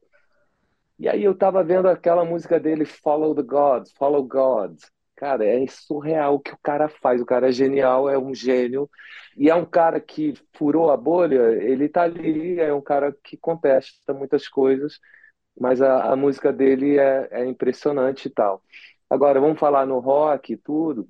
[0.99, 4.79] E aí eu tava vendo aquela música dele, Follow the Gods, Follow God.
[5.17, 7.21] Cara, é surreal o que o cara faz.
[7.21, 8.91] O cara é genial, é um gênio.
[9.37, 13.37] E é um cara que furou a bolha, ele tá ali, é um cara que
[13.37, 14.99] contesta muitas coisas,
[15.59, 18.63] mas a, a música dele é, é impressionante e tal.
[19.11, 21.09] Agora, vamos falar no rock e tudo.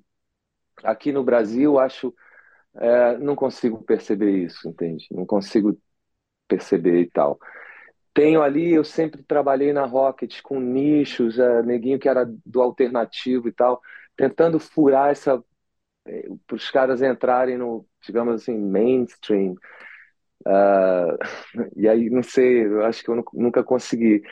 [0.82, 2.14] Aqui no Brasil, acho,
[2.76, 5.06] é, não consigo perceber isso, entende?
[5.10, 5.78] Não consigo
[6.56, 7.38] perceber e tal.
[8.14, 13.48] Tenho ali, eu sempre trabalhei na Rocket com nichos, é, neguinho que era do alternativo
[13.48, 13.80] e tal,
[14.16, 15.42] tentando furar essa
[16.06, 19.54] é, para os caras entrarem no, digamos assim, mainstream.
[20.46, 21.16] Uh,
[21.76, 24.22] e aí, não sei, eu acho que eu nunca consegui,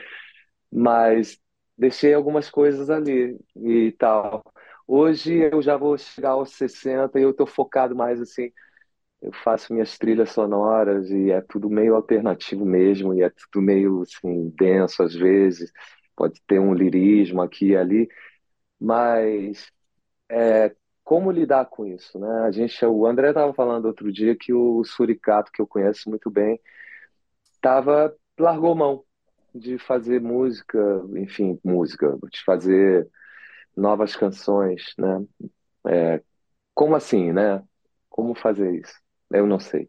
[0.72, 1.38] mas
[1.76, 4.42] deixei algumas coisas ali e tal.
[4.86, 8.52] Hoje eu já vou chegar aos 60 e eu estou focado mais assim.
[9.22, 14.02] Eu faço minhas trilhas sonoras e é tudo meio alternativo mesmo, e é tudo meio
[14.02, 15.72] assim, denso às vezes.
[16.16, 18.08] Pode ter um lirismo aqui e ali,
[18.80, 19.70] mas
[20.30, 22.28] é, como lidar com isso, né?
[22.42, 26.30] A gente, o André estava falando outro dia que o Suricato, que eu conheço muito
[26.30, 26.60] bem,
[27.60, 29.04] tava largou mão
[29.54, 30.78] de fazer música,
[31.16, 33.08] enfim, música, de fazer
[33.76, 35.26] novas canções, né?
[35.88, 36.22] É,
[36.74, 37.64] como assim, né?
[38.10, 39.01] Como fazer isso?
[39.32, 39.88] Eu não sei.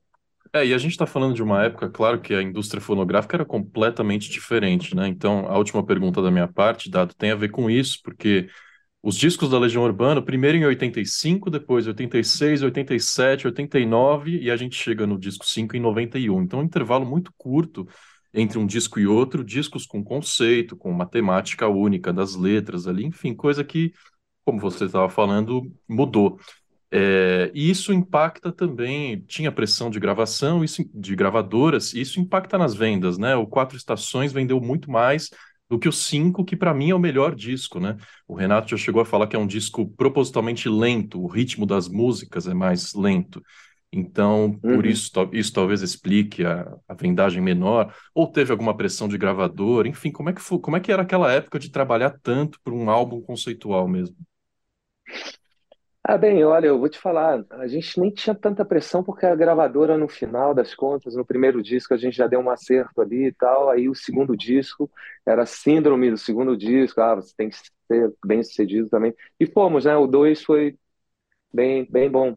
[0.55, 3.45] É, e a gente está falando de uma época, claro que a indústria fonográfica era
[3.45, 5.07] completamente diferente, né?
[5.07, 8.47] Então, a última pergunta da minha parte, Dado, tem a ver com isso, porque
[9.01, 14.75] os discos da Legião Urbana, primeiro em 85, depois 86, 87, 89, e a gente
[14.75, 16.43] chega no disco 5 em 91.
[16.43, 17.87] Então, um intervalo muito curto
[18.33, 23.33] entre um disco e outro, discos com conceito, com matemática única das letras ali, enfim,
[23.35, 23.91] coisa que,
[24.45, 26.39] como você estava falando, mudou.
[26.95, 32.55] É, e isso impacta também, tinha pressão de gravação, isso de gravadoras, e isso impacta
[32.55, 33.35] nas vendas, né?
[33.35, 35.31] O Quatro Estações vendeu muito mais
[35.67, 37.97] do que o Cinco, que para mim é o melhor disco, né?
[38.27, 41.89] O Renato já chegou a falar que é um disco propositalmente lento, o ritmo das
[41.89, 43.41] músicas é mais lento.
[43.91, 44.85] Então, por uhum.
[44.85, 50.11] isso, isso talvez explique a, a, vendagem menor, ou teve alguma pressão de gravador, enfim,
[50.11, 52.87] como é que foi, como é que era aquela época de trabalhar tanto para um
[52.87, 54.15] álbum conceitual mesmo?
[56.05, 59.33] Ah, bem, olha, eu vou te falar, a gente nem tinha tanta pressão porque a
[59.35, 63.27] gravadora, no final das contas, no primeiro disco a gente já deu um acerto ali
[63.27, 64.91] e tal, aí o segundo disco
[65.25, 67.55] era síndrome do segundo disco, ah, você tem que
[67.87, 70.77] ser bem sucedido também, e fomos, né, o dois foi
[71.53, 72.35] bem, bem bom.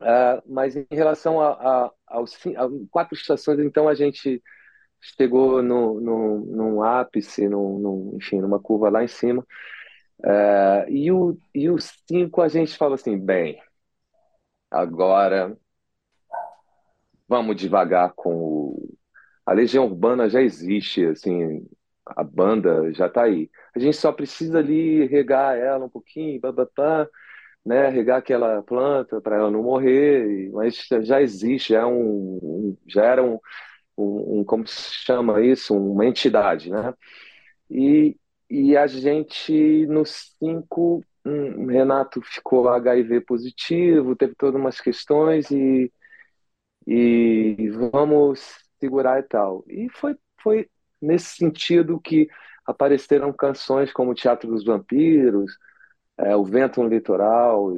[0.00, 4.42] Uh, mas em relação a, a, aos a quatro estações, então a gente
[5.00, 9.46] chegou no, no, num ápice, no, enfim, numa curva lá em cima.
[10.24, 11.68] Uh, e, o, e
[12.08, 13.60] cinco a gente fala assim, bem,
[14.70, 15.56] agora
[17.28, 18.94] vamos devagar com o...
[19.44, 21.66] A Legião Urbana já existe, assim,
[22.06, 23.50] a banda já está aí.
[23.74, 27.08] A gente só precisa ali regar ela um pouquinho, bababá,
[27.64, 33.04] né, regar aquela planta para ela não morrer, mas já existe, é um, um, já
[33.04, 33.38] era um,
[33.96, 36.94] um, um, como se chama isso, uma entidade, né?
[37.70, 38.16] E,
[38.52, 45.90] e a gente, nos cinco, um, Renato ficou HIV positivo, teve todas umas questões e,
[46.86, 48.40] e vamos
[48.78, 49.64] segurar e tal.
[49.68, 50.68] E foi, foi
[51.00, 52.28] nesse sentido que
[52.66, 55.56] apareceram canções como Teatro dos Vampiros,
[56.18, 57.74] é, O Vento no Litoral,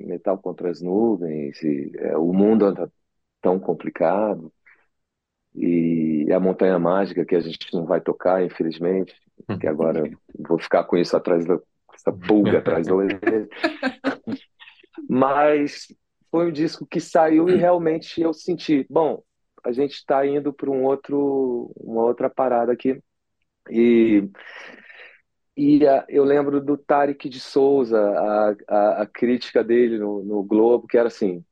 [0.00, 2.92] Metal contra as Nuvens, e, é, O Mundo Anda
[3.40, 4.52] Tão Complicado,
[5.56, 9.14] e A Montanha Mágica, que a gente não vai tocar, infelizmente,
[9.60, 10.02] que agora
[10.38, 11.58] vou ficar com isso atrás da
[11.96, 13.48] essa pulga atrás da orelha.
[15.08, 15.88] Mas
[16.30, 19.22] foi um disco que saiu e realmente eu senti, bom,
[19.64, 23.00] a gente está indo para um outro, uma outra parada aqui.
[23.68, 24.28] E,
[25.56, 30.42] e uh, eu lembro do Tarek de Souza, a, a, a crítica dele no, no,
[30.42, 31.44] Globo, que era assim: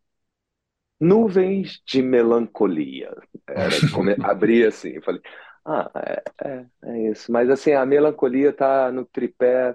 [1.00, 3.14] nuvens de melancolia.
[3.46, 3.68] Era,
[4.30, 5.20] abria assim, eu falei,
[5.64, 7.33] ah, é, é, é, isso.
[7.33, 9.74] Mas assim, a melancolia está no tripé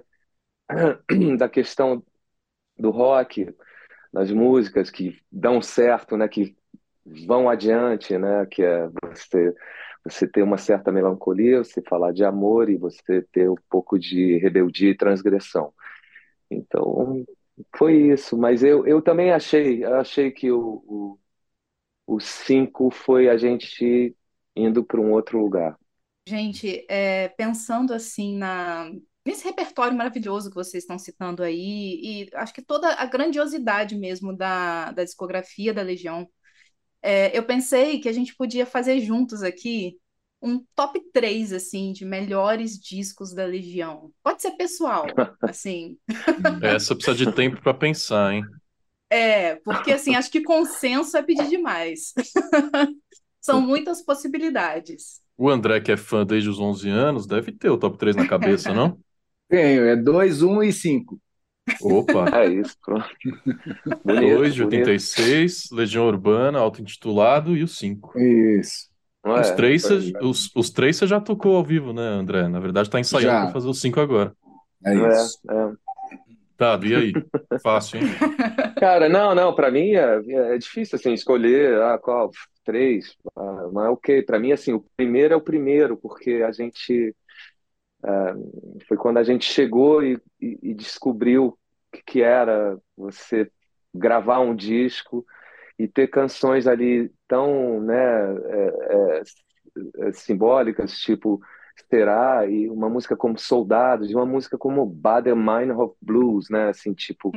[1.38, 2.02] da questão
[2.78, 3.54] do rock,
[4.12, 6.56] das músicas que dão certo, né, que
[7.26, 9.54] vão adiante, né, que é você
[10.04, 14.38] você ter uma certa melancolia, você falar de amor e você ter um pouco de
[14.38, 15.74] rebeldia e transgressão.
[16.50, 17.24] Então,
[17.76, 18.36] foi isso.
[18.36, 21.18] Mas eu, eu também achei, achei que o, o,
[22.06, 24.16] o cinco foi a gente
[24.54, 25.78] indo para um outro lugar.
[26.26, 28.90] Gente, é, pensando assim na,
[29.24, 34.36] nesse repertório maravilhoso que vocês estão citando aí, e acho que toda a grandiosidade mesmo
[34.36, 36.28] da, da discografia da Legião,
[37.02, 39.98] é, eu pensei que a gente podia fazer juntos aqui
[40.42, 44.10] um top 3, assim, de melhores discos da Legião.
[44.22, 45.06] Pode ser pessoal,
[45.42, 45.98] assim.
[46.62, 48.42] Essa precisa de tempo para pensar, hein?
[49.10, 52.14] É, porque assim, acho que consenso é pedir demais.
[53.40, 55.20] São muitas possibilidades.
[55.36, 58.28] O André, que é fã desde os 11 anos, deve ter o top 3 na
[58.28, 58.98] cabeça, não?
[59.48, 61.20] Tenho, é 2, 1 e 5.
[61.80, 62.38] Opa!
[62.38, 63.08] É isso, pronto.
[64.04, 65.74] 2 de 86, bonito.
[65.74, 68.18] Legião Urbana, auto-intitulado e o 5.
[68.18, 68.89] Isso.
[69.24, 69.84] Os, é, três,
[70.22, 72.48] os, os três você já tocou ao vivo, né, André?
[72.48, 74.34] Na verdade, está ensaiando para fazer os 5 agora.
[74.84, 75.38] É isso.
[75.50, 75.72] É, é.
[76.56, 77.12] Tá, e aí?
[77.62, 78.06] Fácil, hein?
[78.78, 80.22] Cara, não, não, para mim é,
[80.54, 82.30] é, difícil assim escolher ah, qual
[82.64, 84.22] três, ah, mas é ok.
[84.22, 87.14] Para mim, assim, o primeiro é o primeiro, porque a gente
[88.02, 91.58] Uh, foi quando a gente chegou e, e, e descobriu o
[91.92, 93.50] que, que, era você
[93.94, 95.26] gravar um disco
[95.78, 101.40] e ter canções ali tão né, é, é, é simbólicas, tipo
[101.88, 106.92] Será, e uma música como Soldados, e uma música como Bader Meinhof Blues, né, assim,
[106.92, 107.32] tipo,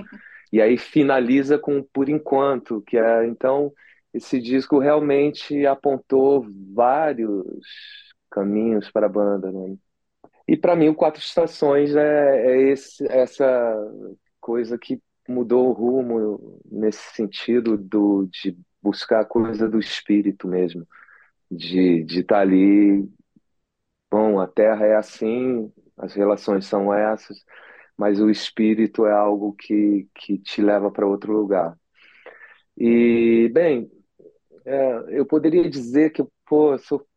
[0.52, 3.72] e aí finaliza com Por Enquanto, que é, então,
[4.14, 7.46] esse disco realmente apontou vários
[8.30, 9.76] caminhos para a banda, né?
[10.48, 13.46] E para mim, o Quatro Estações é, é esse, essa
[14.42, 20.86] coisa que mudou o rumo nesse sentido do, de buscar a coisa do espírito mesmo,
[21.50, 23.10] de estar de tá ali.
[24.12, 27.44] Bom, a Terra é assim, as relações são essas,
[27.98, 31.78] mas o espírito é algo que, que te leva para outro lugar.
[32.78, 33.90] E, bem,
[34.66, 37.08] é, eu poderia dizer que pô, sou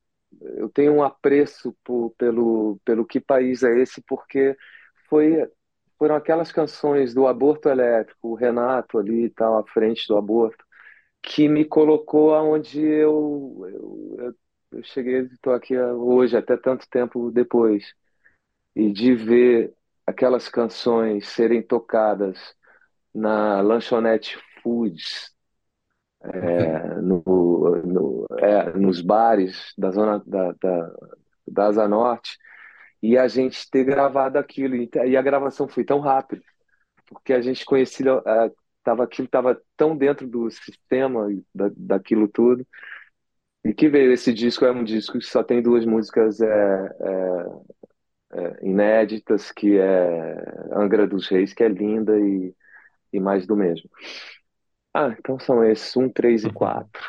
[0.40, 4.57] eu tenho um apreço por, pelo, pelo que país é esse, porque
[5.09, 5.48] foi,
[5.98, 10.65] foram aquelas canções do aborto elétrico, o Renato ali tal, à frente do aborto,
[11.26, 14.34] que me colocou aonde eu, eu,
[14.70, 17.92] eu cheguei, estou aqui hoje, até tanto tempo depois,
[18.76, 19.74] e de ver
[20.06, 22.54] aquelas canções serem tocadas
[23.12, 25.34] na lanchonete Foods
[26.22, 27.22] é, no,
[27.84, 30.92] no, é, nos bares da zona da, da,
[31.48, 32.38] da Asa Norte
[33.02, 34.76] e a gente ter gravado aquilo.
[34.76, 36.44] E a gravação foi tão rápida
[37.06, 38.52] porque a gente conhecia é,
[38.87, 42.64] tava aquilo estava tão dentro do sistema da, daquilo tudo
[43.64, 46.46] e que veio esse disco é um disco que só tem duas músicas é,
[47.01, 47.46] é,
[48.33, 50.37] é, inéditas que é
[50.72, 52.55] Angra dos Reis que é linda e,
[53.12, 53.90] e mais do mesmo
[54.94, 57.03] ah, então são esses, 1, 3 e 4.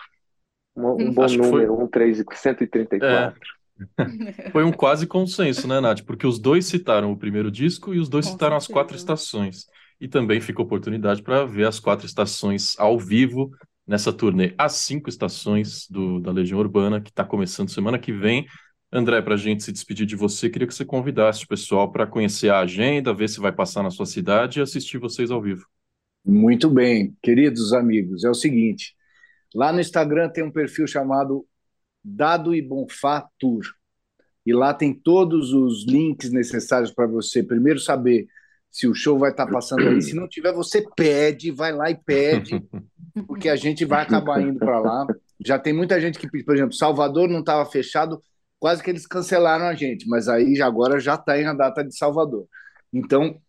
[0.76, 1.86] Um, um bom Acho número, foi...
[1.86, 3.40] 1, 3 e 134.
[3.40, 4.52] É.
[4.52, 6.02] Foi um quase consenso, né, Nath?
[6.02, 8.71] Porque os dois citaram o primeiro disco e os dois Com citaram certeza.
[8.71, 9.67] as quatro estações.
[10.00, 13.52] E também fica oportunidade para ver as quatro estações ao vivo
[13.85, 14.54] nessa turnê.
[14.58, 18.45] As cinco estações do, da Legião Urbana, que está começando semana que vem.
[18.91, 22.08] André, para a gente se despedir de você, queria que você convidasse o pessoal para
[22.08, 25.65] conhecer a agenda, ver se vai passar na sua cidade e assistir vocês ao vivo.
[26.25, 28.93] Muito bem, queridos amigos, é o seguinte,
[29.56, 31.45] lá no Instagram tem um perfil chamado
[32.04, 33.63] Dado e Bonfá Tour,
[34.45, 38.27] e lá tem todos os links necessários para você primeiro saber
[38.78, 41.90] se o show vai estar tá passando ali, se não tiver, você pede, vai lá
[41.90, 42.62] e pede,
[43.25, 45.08] porque a gente vai acabar indo para lá.
[45.44, 48.21] Já tem muita gente que, por exemplo, Salvador não estava fechado,
[48.60, 51.84] quase que eles cancelaram a gente, mas aí já, agora já está em a data
[51.84, 52.46] de Salvador.
[52.94, 53.42] Então,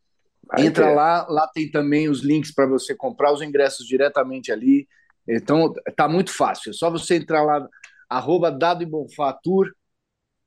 [0.56, 4.88] entra lá, lá tem também os links para você comprar os ingressos diretamente ali.
[5.28, 6.70] Então, tá muito fácil.
[6.70, 7.68] É só você entrar lá,
[8.08, 9.70] arroba Dado e Bonfá Tour,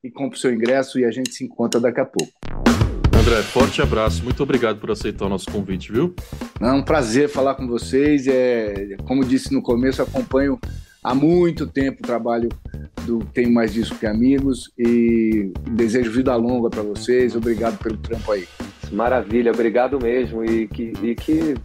[0.03, 2.31] e compre o seu ingresso e a gente se encontra daqui a pouco.
[3.31, 4.21] André, forte abraço.
[4.25, 6.13] Muito obrigado por aceitar o nosso convite, viu?
[6.59, 8.27] É um prazer falar com vocês.
[8.27, 10.59] É, como disse no começo, acompanho
[11.01, 12.49] há muito tempo o trabalho
[13.05, 17.33] do Tenho Mais Disso Que Amigos e desejo vida longa para vocês.
[17.33, 18.45] Obrigado pelo trampo aí.
[18.91, 20.43] Maravilha, obrigado mesmo.
[20.43, 21.55] E que, e que,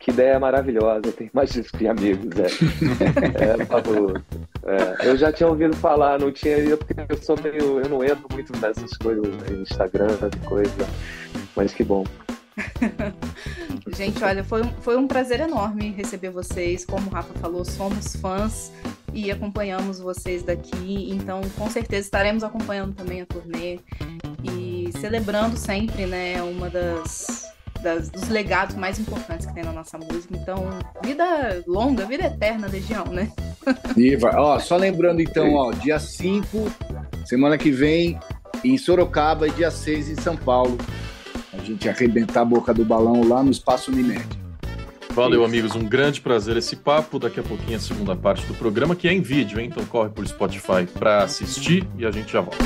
[0.00, 1.12] que ideia maravilhosa.
[1.12, 2.32] Tem mais disso que amigos.
[2.36, 4.24] É, é fabuloso.
[4.66, 7.80] É, eu já tinha ouvido falar, não tinha ido, porque eu sou meio.
[7.80, 10.08] Eu não entro muito nessas coisas, no Instagram,
[10.44, 10.86] coisa.
[11.54, 12.04] Mas que bom.
[13.94, 16.84] Gente, olha, foi, foi um prazer enorme receber vocês.
[16.84, 18.72] Como o Rafa falou, somos fãs
[19.12, 21.10] e acompanhamos vocês daqui.
[21.10, 23.78] Então, com certeza estaremos acompanhando também a turnê
[24.42, 27.46] e celebrando sempre, né, uma das,
[27.82, 30.36] das dos legados mais importantes que tem na nossa música.
[30.36, 30.68] Então,
[31.04, 33.30] vida longa, vida eterna, Legião, né?
[34.36, 36.70] Ó, só lembrando então, ó, dia 5,
[37.24, 38.18] semana que vem,
[38.64, 40.78] em Sorocaba e dia 6 em São Paulo.
[41.52, 44.26] A gente arrebentar a boca do balão lá no Espaço Unimed.
[45.16, 45.74] Valeu, amigos.
[45.74, 47.18] Um grande prazer esse papo.
[47.18, 49.68] Daqui a pouquinho a segunda parte do programa, que é em vídeo, hein?
[49.72, 52.62] Então corre por Spotify para assistir e a gente já volta.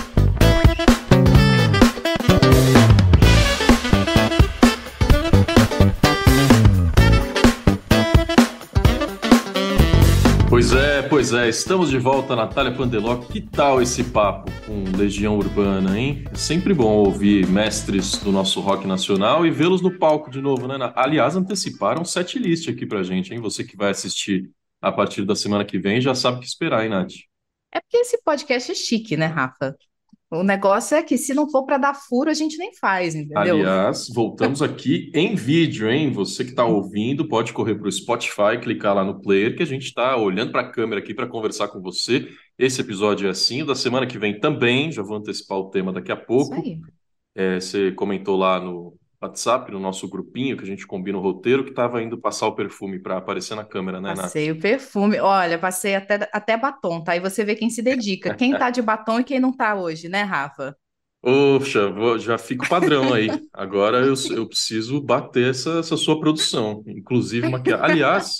[10.70, 13.26] Pois é, pois é, estamos de volta, Natália Pandeloc.
[13.26, 16.22] Que tal esse papo com Legião Urbana, hein?
[16.30, 20.68] É sempre bom ouvir mestres do nosso rock nacional e vê-los no palco de novo,
[20.68, 20.76] né?
[20.94, 23.40] Aliás, anteciparam set list aqui pra gente, hein?
[23.40, 24.48] Você que vai assistir
[24.80, 27.14] a partir da semana que vem já sabe o que esperar, hein, Nath?
[27.74, 29.76] É porque esse podcast é chique, né, Rafa?
[30.32, 33.56] O negócio é que se não for para dar furo, a gente nem faz, entendeu?
[33.56, 36.12] Aliás, voltamos aqui em vídeo, hein?
[36.12, 39.66] Você que está ouvindo, pode correr para o Spotify, clicar lá no player, que a
[39.66, 42.28] gente está olhando para a câmera aqui para conversar com você.
[42.56, 46.12] Esse episódio é assim, da semana que vem também, já vou antecipar o tema daqui
[46.12, 46.54] a pouco.
[46.54, 46.80] Isso aí.
[47.34, 51.62] É, você comentou lá no, WhatsApp, no nosso grupinho, que a gente combina o roteiro,
[51.62, 54.58] que estava indo passar o perfume para aparecer na câmera, né, Passei Nath?
[54.58, 55.20] o perfume.
[55.20, 57.12] Olha, passei até, até batom, tá?
[57.12, 58.34] Aí você vê quem se dedica.
[58.34, 60.74] Quem tá de batom e quem não tá hoje, né, Rafa?
[61.20, 63.28] Poxa, vou, já fico padrão aí.
[63.52, 67.84] Agora eu, eu preciso bater essa, essa sua produção, inclusive maquiagem.
[67.84, 68.38] Aliás,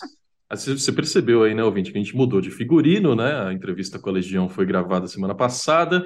[0.48, 3.48] você percebeu aí, né, ouvinte, que a gente mudou de figurino, né?
[3.48, 6.04] A entrevista com a Legião foi gravada semana passada.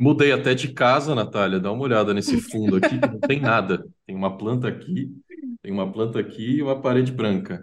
[0.00, 1.60] Mudei até de casa, Natália.
[1.60, 3.86] Dá uma olhada nesse fundo aqui, que não tem nada.
[4.06, 5.14] Tem uma planta aqui,
[5.60, 7.62] tem uma planta aqui e uma parede branca.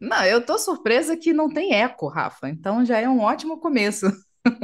[0.00, 2.48] Não, eu tô surpresa que não tem eco, Rafa.
[2.48, 4.06] Então já é um ótimo começo.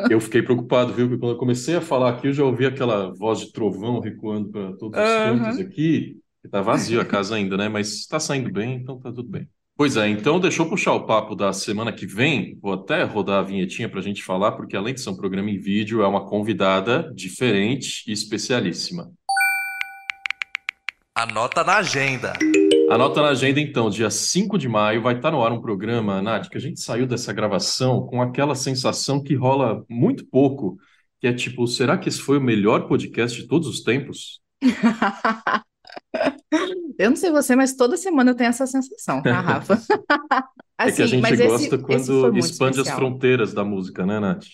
[0.09, 1.07] Eu fiquei preocupado, viu?
[1.07, 4.49] Porque quando eu comecei a falar aqui, eu já ouvi aquela voz de trovão recuando
[4.49, 5.39] para todos os uhum.
[5.39, 6.19] cantos aqui.
[6.43, 7.69] Está vazio a casa ainda, né?
[7.69, 9.47] Mas está saindo bem, então tá tudo bem.
[9.83, 12.57] Pois é, então deixa eu puxar o papo da semana que vem.
[12.63, 15.51] Vou até rodar a vinhetinha para a gente falar, porque além de ser um programa
[15.51, 19.11] em vídeo, é uma convidada diferente e especialíssima.
[21.13, 22.33] Anota na agenda.
[22.89, 26.49] Anota na agenda, então, dia 5 de maio vai estar no ar um programa, Nath,
[26.49, 30.77] que a gente saiu dessa gravação com aquela sensação que rola muito pouco,
[31.21, 34.41] que é tipo, será que esse foi o melhor podcast de todos os tempos?
[37.03, 39.75] Eu não sei você, mas toda semana eu tenho essa sensação, tá, Rafa?
[40.79, 42.81] assim, é que a assim, gente gosta esse, quando esse expande especial.
[42.81, 44.47] as fronteiras da música, né, Nath?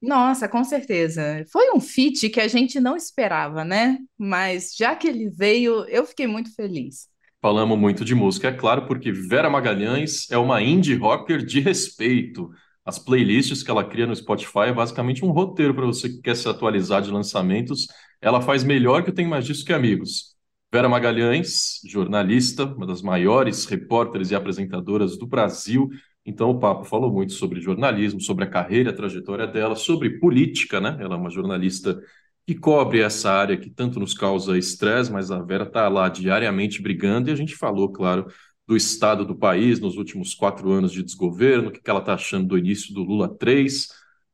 [0.00, 1.44] Nossa, com certeza.
[1.52, 3.98] Foi um feat que a gente não esperava, né?
[4.18, 7.08] Mas já que ele veio, eu fiquei muito feliz.
[7.40, 12.50] Falamos muito de música, é claro, porque Vera Magalhães é uma indie rocker de respeito.
[12.84, 16.36] As playlists que ela cria no Spotify é basicamente um roteiro para você que quer
[16.36, 17.86] se atualizar de lançamentos.
[18.20, 20.31] Ela faz melhor que eu tenho mais disso que amigos.
[20.72, 25.90] Vera Magalhães, jornalista, uma das maiores repórteres e apresentadoras do Brasil.
[26.24, 30.80] Então, o papo falou muito sobre jornalismo, sobre a carreira, a trajetória dela, sobre política,
[30.80, 30.96] né?
[30.98, 32.00] Ela é uma jornalista
[32.46, 36.80] que cobre essa área que tanto nos causa estresse, mas a Vera está lá diariamente
[36.80, 38.26] brigando e a gente falou, claro,
[38.66, 42.48] do estado do país nos últimos quatro anos de desgoverno, o que ela está achando
[42.48, 43.88] do início do Lula 3.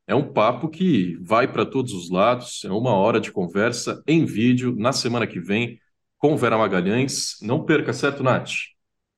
[0.07, 4.23] É um papo que vai para todos os lados, é uma hora de conversa em
[4.23, 5.77] vídeo na semana que vem
[6.19, 7.37] com Vera Magalhães.
[7.41, 8.51] Não perca, certo, Nath?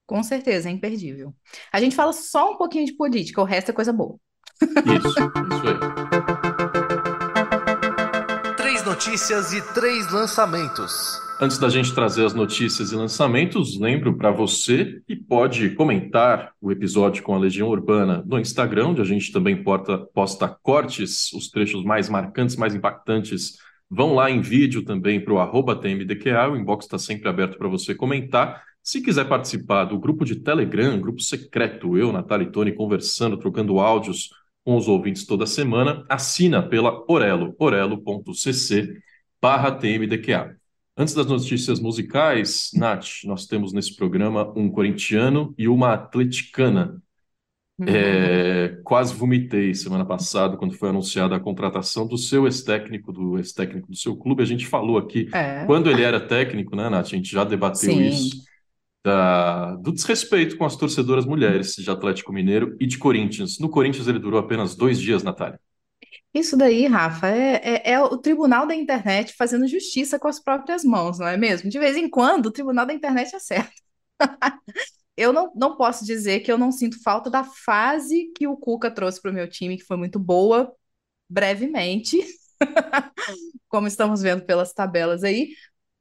[0.06, 1.34] Com certeza, é imperdível.
[1.70, 4.16] A gente fala só um pouquinho de política, o resto é coisa boa.
[4.62, 5.76] Isso, isso aí.
[8.56, 11.20] Três notícias e três lançamentos.
[11.40, 16.70] Antes da gente trazer as notícias e lançamentos, lembro para você que pode comentar o
[16.70, 21.48] episódio com a Legião Urbana no Instagram, onde a gente também porta, posta cortes, os
[21.48, 23.58] trechos mais marcantes, mais impactantes.
[23.94, 27.68] Vão lá em vídeo também para o arroba TMDQA, o inbox está sempre aberto para
[27.68, 28.64] você comentar.
[28.82, 33.78] Se quiser participar do grupo de Telegram, grupo secreto, eu, Natália e Tony conversando, trocando
[33.80, 34.30] áudios
[34.64, 38.98] com os ouvintes toda semana, assina pela Orelo, orelo.cc
[39.42, 40.56] barra TMDQA.
[40.96, 46.98] Antes das notícias musicais, Nath, nós temos nesse programa um corintiano e uma atleticana.
[47.82, 47.94] Uhum.
[47.94, 53.88] É, quase vomitei semana passada quando foi anunciada a contratação do seu ex-técnico, do ex-técnico
[53.90, 54.42] do seu clube.
[54.42, 57.06] A gente falou aqui, É, quando ele era técnico, né, Nath?
[57.06, 58.06] A gente já debateu sim.
[58.08, 58.42] isso
[59.04, 63.58] da- do desrespeito com as torcedoras mulheres de Atlético Mineiro e de Corinthians.
[63.58, 65.58] No Corinthians ele durou apenas dois dias, Natália.
[66.34, 70.82] Isso daí, Rafa, é, é, é o tribunal da internet fazendo justiça com as próprias
[70.84, 71.68] mãos, não é mesmo?
[71.68, 73.72] De vez em quando, o tribunal da internet acerta.
[75.16, 78.90] Eu não, não posso dizer que eu não sinto falta da fase que o Cuca
[78.90, 80.74] trouxe para o meu time, que foi muito boa,
[81.28, 82.18] brevemente,
[83.68, 85.54] como estamos vendo pelas tabelas aí.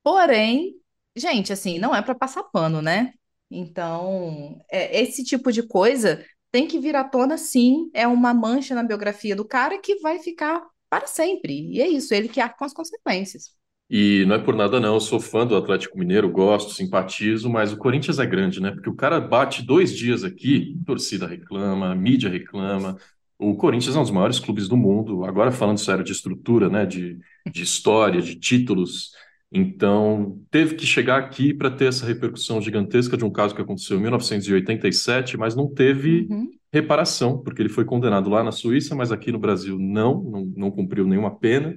[0.03, 0.76] Porém,
[1.16, 3.14] gente, assim, não é para passar pano, né?
[3.49, 7.89] Então, é, esse tipo de coisa tem que vir à tona, sim.
[7.93, 11.70] É uma mancha na biografia do cara que vai ficar para sempre.
[11.72, 13.53] E é isso, ele que arca com as consequências.
[13.94, 14.94] E não é por nada, não.
[14.94, 18.72] Eu sou fã do Atlético Mineiro, gosto, simpatizo, mas o Corinthians é grande, né?
[18.72, 22.98] Porque o cara bate dois dias aqui, torcida reclama, mídia reclama.
[23.38, 25.26] O Corinthians é um dos maiores clubes do mundo.
[25.26, 26.86] Agora, falando sério de estrutura, né?
[26.86, 27.20] De,
[27.52, 29.12] de história, de títulos.
[29.52, 33.98] Então, teve que chegar aqui para ter essa repercussão gigantesca de um caso que aconteceu
[33.98, 36.50] em 1987, mas não teve Uhum.
[36.72, 40.72] reparação, porque ele foi condenado lá na Suíça, mas aqui no Brasil não, não, não
[40.72, 41.76] cumpriu nenhuma pena.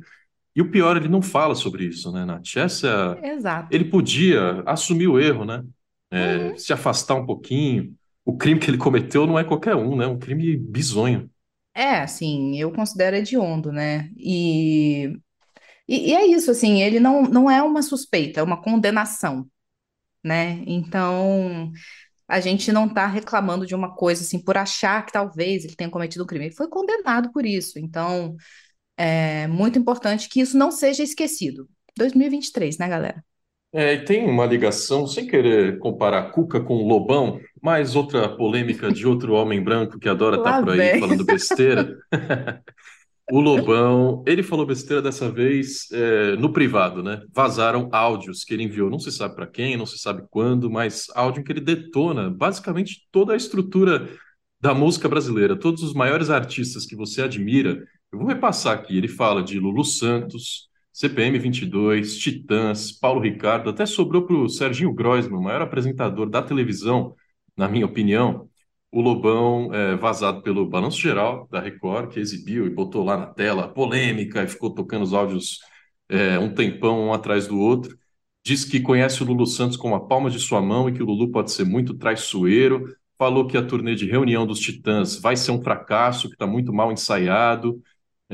[0.55, 2.57] E o pior, ele não fala sobre isso, né, Nath?
[2.57, 3.69] Essa, Exato.
[3.71, 5.65] ele podia assumir o erro, né?
[6.11, 7.93] É, se afastar um pouquinho.
[8.25, 10.07] O crime que ele cometeu não é qualquer um, né?
[10.07, 11.29] Um crime bizonho.
[11.75, 14.09] É, assim, eu considero hediondo, né?
[14.17, 15.07] E,
[15.89, 19.47] e, e é isso, assim, ele não, não é uma suspeita, é uma condenação,
[20.23, 20.63] né?
[20.67, 21.73] Então,
[22.29, 25.91] a gente não está reclamando de uma coisa, assim, por achar que talvez ele tenha
[25.91, 26.47] cometido um crime.
[26.47, 27.79] Ele foi condenado por isso.
[27.79, 28.37] Então,
[28.97, 31.69] é muito importante que isso não seja esquecido.
[31.97, 33.25] 2023, né, galera?
[33.73, 39.05] É, e tem uma ligação, sem querer comparar Cuca com Lobão, mas outra polêmica de
[39.05, 41.01] outro homem branco que adora estar por aí vem.
[41.01, 41.99] falando besteira.
[43.31, 47.23] O Lobão, ele falou besteira dessa vez é, no privado, né?
[47.33, 51.07] Vazaram áudios que ele enviou, não se sabe para quem, não se sabe quando, mas
[51.15, 54.11] áudio em que ele detona basicamente toda a estrutura
[54.61, 57.83] da música brasileira, todos os maiores artistas que você admira.
[58.15, 58.97] Eu vou repassar aqui.
[58.97, 64.93] Ele fala de Lulu Santos, CPM 22, Titãs, Paulo Ricardo, até sobrou para o Serginho
[64.95, 67.17] Groisman, o maior apresentador da televisão,
[67.57, 68.49] na minha opinião
[68.93, 73.27] o Lobão, é, vazado pelo Balanço Geral da Record, que exibiu e botou lá na
[73.27, 75.59] tela polêmica e ficou tocando os áudios
[76.09, 77.99] é, um tempão um atrás do outro.
[78.45, 81.07] Diz que conhece o Lulu Santos com a palma de sua mão e que o
[81.07, 82.95] Lulu pode ser muito traiçoeiro.
[83.19, 86.73] Falou que a turnê de reunião dos Titãs vai ser um fracasso, que está muito
[86.73, 87.83] mal ensaiado.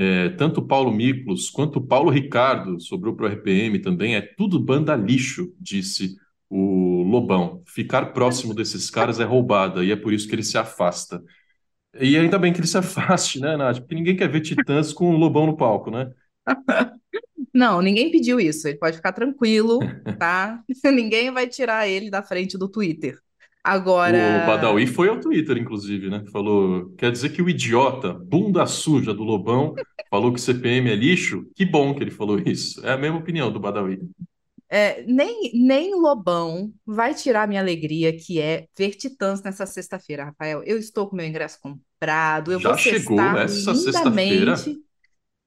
[0.02, 4.22] É, tanto o Paulo Miklos quanto o Paulo Ricardo, sobrou para o RPM também, é
[4.22, 6.16] tudo banda lixo, disse
[6.48, 7.62] o Lobão.
[7.66, 11.22] Ficar próximo desses caras é roubada e é por isso que ele se afasta.
[12.00, 13.80] E ainda bem que ele se afaste, né, Nath?
[13.80, 16.10] Porque ninguém quer ver Titãs com o Lobão no palco, né?
[17.52, 18.68] Não, ninguém pediu isso.
[18.68, 19.80] Ele pode ficar tranquilo,
[20.18, 20.64] tá?
[20.84, 23.18] Ninguém vai tirar ele da frente do Twitter.
[24.04, 26.24] O Agora, Badawi foi ao Twitter, inclusive, né?
[26.32, 29.78] Falou, quer dizer que o idiota, bunda suja do Lobão,
[30.10, 31.46] falou que CPM é lixo?
[31.54, 32.84] Que bom que ele falou isso.
[32.86, 34.00] É a mesma opinião do Badawi.
[34.72, 40.62] é, nem, nem Lobão vai tirar minha alegria, que é ver Titãs nessa sexta-feira, Rafael.
[40.64, 44.54] Eu estou com meu ingresso comprado, eu Já vou chegou essa sexta-feira?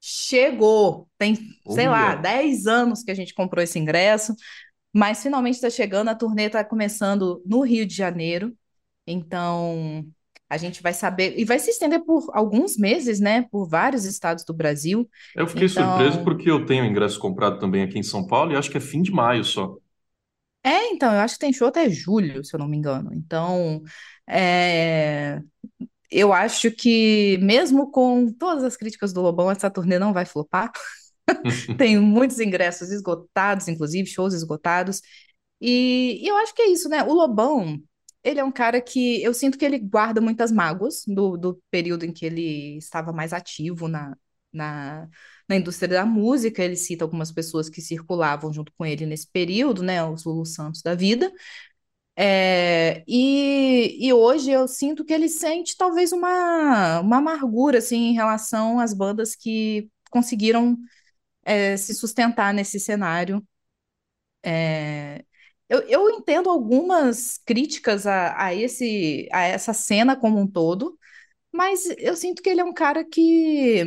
[0.02, 1.08] Chegou.
[1.18, 1.38] Tem,
[1.70, 2.16] sei lá, Olha.
[2.16, 4.36] 10 anos que a gente comprou esse ingresso,
[4.94, 6.10] mas finalmente está chegando.
[6.10, 8.54] A turnê está começando no Rio de Janeiro.
[9.06, 10.06] Então,
[10.50, 13.42] a gente vai saber, e vai se estender por alguns meses, né?
[13.52, 15.10] Por vários estados do Brasil.
[15.36, 18.56] Eu fiquei Então- surpreso porque eu tenho ingresso comprado também aqui em São Paulo e
[18.56, 19.76] acho que é fim de maio só.
[20.64, 23.12] É, então, eu acho que tem show até julho, se eu não me engano.
[23.14, 23.82] Então,
[24.26, 25.42] é,
[26.10, 30.72] eu acho que, mesmo com todas as críticas do Lobão, essa turnê não vai flopar.
[31.78, 35.02] Tem muitos ingressos esgotados, inclusive, shows esgotados.
[35.62, 37.04] E, e eu acho que é isso, né?
[37.04, 37.82] O Lobão,
[38.24, 42.06] ele é um cara que eu sinto que ele guarda muitas mágoas do, do período
[42.06, 44.16] em que ele estava mais ativo na,
[44.52, 45.08] na,
[45.48, 46.64] na indústria da música.
[46.64, 50.04] Ele cita algumas pessoas que circulavam junto com ele nesse período, né?
[50.04, 51.32] Os Lulu Santos da vida.
[52.16, 58.14] É, e, e hoje eu sinto que ele sente talvez uma, uma amargura assim, em
[58.14, 60.78] relação às bandas que conseguiram
[61.46, 63.46] é, se sustentar nesse cenário.
[64.46, 65.24] É,
[65.70, 70.98] eu, eu entendo algumas críticas a, a, esse, a essa cena como um todo,
[71.54, 73.84] mas eu sinto que ele é um cara que,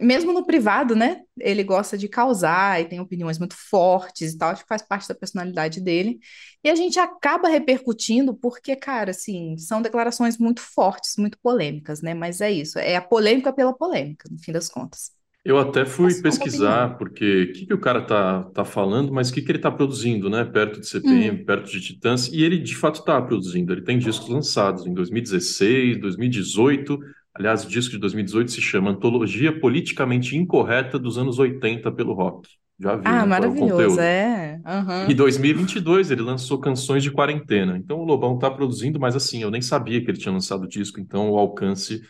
[0.00, 1.22] mesmo no privado, né?
[1.40, 5.08] Ele gosta de causar e tem opiniões muito fortes e tal, acho que faz parte
[5.08, 6.18] da personalidade dele.
[6.64, 12.14] E a gente acaba repercutindo porque, cara, assim, são declarações muito fortes, muito polêmicas, né?
[12.14, 15.12] Mas é isso, é a polêmica pela polêmica, no fim das contas.
[15.44, 19.34] Eu até fui pesquisar, porque o que, que o cara tá, tá falando, mas o
[19.34, 20.42] que, que ele tá produzindo, né?
[20.42, 21.44] Perto de CPM, hum.
[21.44, 23.72] perto de Titãs, e ele de fato tá produzindo.
[23.72, 26.98] Ele tem discos lançados em 2016, 2018.
[27.34, 32.48] Aliás, o disco de 2018 se chama Antologia Politicamente Incorreta dos Anos 80 pelo Rock.
[32.80, 34.60] Já vi, ah, né, maravilhoso, é.
[34.66, 35.10] Uhum.
[35.10, 37.76] E 2022 ele lançou Canções de Quarentena.
[37.76, 40.68] Então o Lobão tá produzindo, mas assim, eu nem sabia que ele tinha lançado o
[40.68, 42.00] disco, então o alcance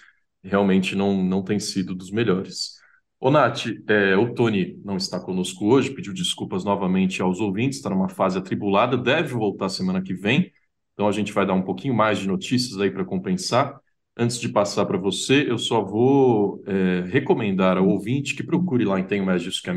[0.43, 2.74] realmente não, não tem sido dos melhores.
[3.25, 7.89] Ô, Nath, é, o Tony não está conosco hoje, pediu desculpas novamente aos ouvintes, está
[7.89, 10.53] numa fase atribulada, deve voltar semana que vem,
[10.93, 13.81] então a gente vai dar um pouquinho mais de notícias aí para compensar.
[14.15, 19.01] Antes de passar para você, eu só vou é, recomendar ao ouvinte que procure lá
[19.01, 19.71] em tenho mais disso que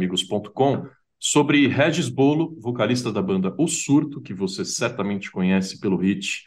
[1.18, 6.43] sobre Regis Bolo, vocalista da banda O Surto, que você certamente conhece pelo hit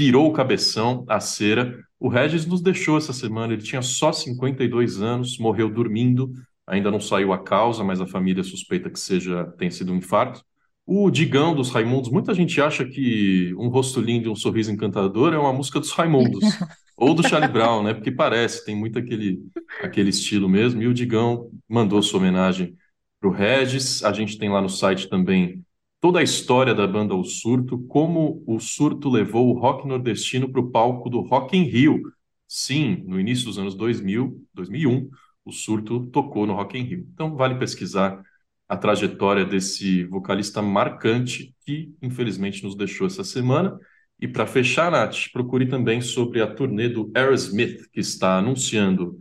[0.00, 5.02] Pirou o Cabeção, a Cera, o Regis nos deixou essa semana, ele tinha só 52
[5.02, 6.32] anos, morreu dormindo,
[6.66, 10.42] ainda não saiu a causa, mas a família suspeita que seja tenha sido um infarto.
[10.86, 15.34] O Digão dos Raimundos, muita gente acha que Um Rosto Lindo e um Sorriso Encantador
[15.34, 16.44] é uma música dos Raimundos,
[16.96, 17.92] ou do Charlie Brown, né?
[17.92, 19.38] Porque parece, tem muito aquele,
[19.82, 20.80] aquele estilo mesmo.
[20.80, 22.74] E o Digão mandou sua homenagem
[23.20, 24.02] para o Regis.
[24.02, 25.59] A gente tem lá no site também
[26.00, 30.60] toda a história da banda O Surto, como o Surto levou o rock nordestino para
[30.60, 32.00] o palco do Rock in Rio.
[32.48, 35.08] Sim, no início dos anos 2000, 2001,
[35.44, 37.06] o Surto tocou no Rock in Rio.
[37.12, 38.22] Então vale pesquisar
[38.68, 43.78] a trajetória desse vocalista marcante que infelizmente nos deixou essa semana.
[44.18, 49.18] E para fechar, Nath, procure também sobre a turnê do Aerosmith, que está anunciando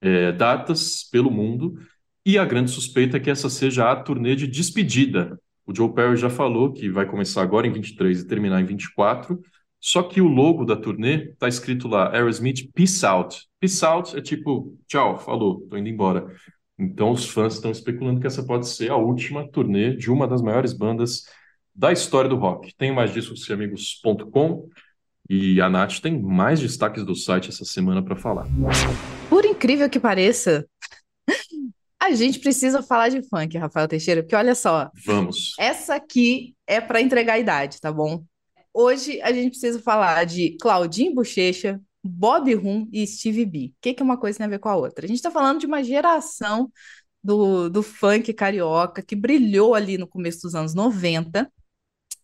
[0.00, 1.78] é, datas pelo mundo.
[2.24, 6.16] E a grande suspeita é que essa seja a turnê de despedida o Joe Perry
[6.16, 9.40] já falou que vai começar agora em 23 e terminar em 24.
[9.80, 13.48] Só que o logo da turnê está escrito lá, Aerosmith Peace Out.
[13.58, 16.26] Peace Out é tipo, tchau, falou, tô indo embora.
[16.78, 20.40] Então os fãs estão especulando que essa pode ser a última turnê de uma das
[20.40, 21.24] maiores bandas
[21.74, 22.74] da história do rock.
[22.76, 24.68] Tem mais disso no amigos.com
[25.28, 28.46] e a Nath tem mais destaques do site essa semana para falar.
[29.28, 30.66] Por incrível que pareça,
[32.02, 34.90] a gente precisa falar de funk, Rafael Teixeira, porque olha só.
[35.06, 35.54] Vamos.
[35.56, 38.24] Essa aqui é para entregar a idade, tá bom?
[38.74, 43.66] Hoje a gente precisa falar de Claudinho Bochecha, Bob Rum e Steve B.
[43.66, 45.04] O que, que uma coisa tem a ver com a outra?
[45.04, 46.72] A gente está falando de uma geração
[47.22, 51.48] do, do funk carioca que brilhou ali no começo dos anos 90.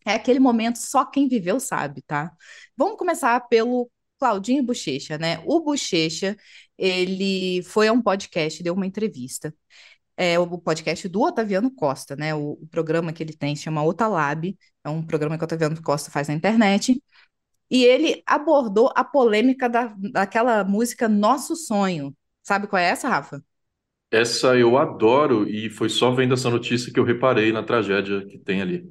[0.05, 2.33] É aquele momento só quem viveu sabe, tá?
[2.77, 3.89] Vamos começar pelo
[4.19, 5.43] Claudinho Bochecha, né?
[5.47, 6.37] O Bochecha,
[6.77, 9.55] ele foi a um podcast, deu uma entrevista.
[10.17, 12.35] É o podcast do Otaviano Costa, né?
[12.35, 15.81] O, o programa que ele tem se chama Otalab, é um programa que o Otaviano
[15.83, 17.01] Costa faz na internet.
[17.71, 22.17] E ele abordou a polêmica da, daquela música Nosso Sonho.
[22.43, 23.45] Sabe qual é essa, Rafa?
[24.11, 28.39] Essa eu adoro e foi só vendo essa notícia que eu reparei na tragédia que
[28.39, 28.89] tem ali.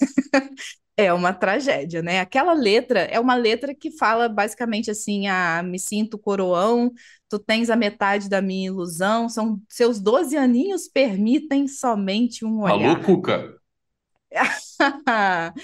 [1.00, 2.18] É uma tragédia, né?
[2.18, 6.90] Aquela letra é uma letra que fala basicamente assim: ah, me sinto coroão,
[7.28, 12.96] tu tens a metade da minha ilusão, são seus 12 aninhos permitem somente um olhar.
[12.96, 13.54] Alô, Cuca!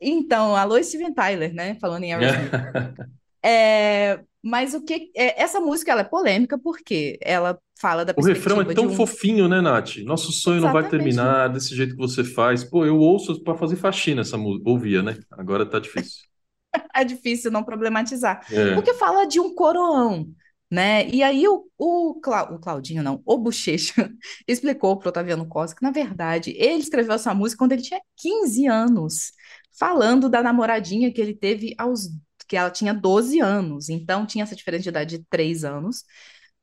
[0.00, 1.76] então, alô, Steven Tyler, né?
[1.76, 2.50] Falando em Aerosmith.
[3.44, 8.24] é, mas o que é, essa música ela é polêmica porque ela fala da O
[8.24, 8.94] refrão é tão um...
[8.94, 9.98] fofinho, né, Nath?
[9.98, 10.62] Nosso sonho Exatamente.
[10.62, 12.64] não vai terminar desse jeito que você faz.
[12.64, 14.68] Pô, eu ouço para fazer faxina essa música.
[14.68, 15.16] Ouvia, né?
[15.30, 16.24] Agora tá difícil.
[16.94, 18.44] é difícil não problematizar.
[18.50, 18.74] É.
[18.74, 20.28] Porque fala de um coroão,
[20.70, 21.08] né?
[21.08, 22.52] E aí o, o, Cla...
[22.52, 24.10] o Claudinho, não, o Bochecha,
[24.46, 28.66] explicou pro Otaviano Costa que, na verdade, ele escreveu essa música quando ele tinha 15
[28.66, 29.32] anos,
[29.78, 32.08] falando da namoradinha que ele teve aos
[32.52, 36.04] que ela tinha 12 anos, então tinha essa diferença de idade de 3 anos.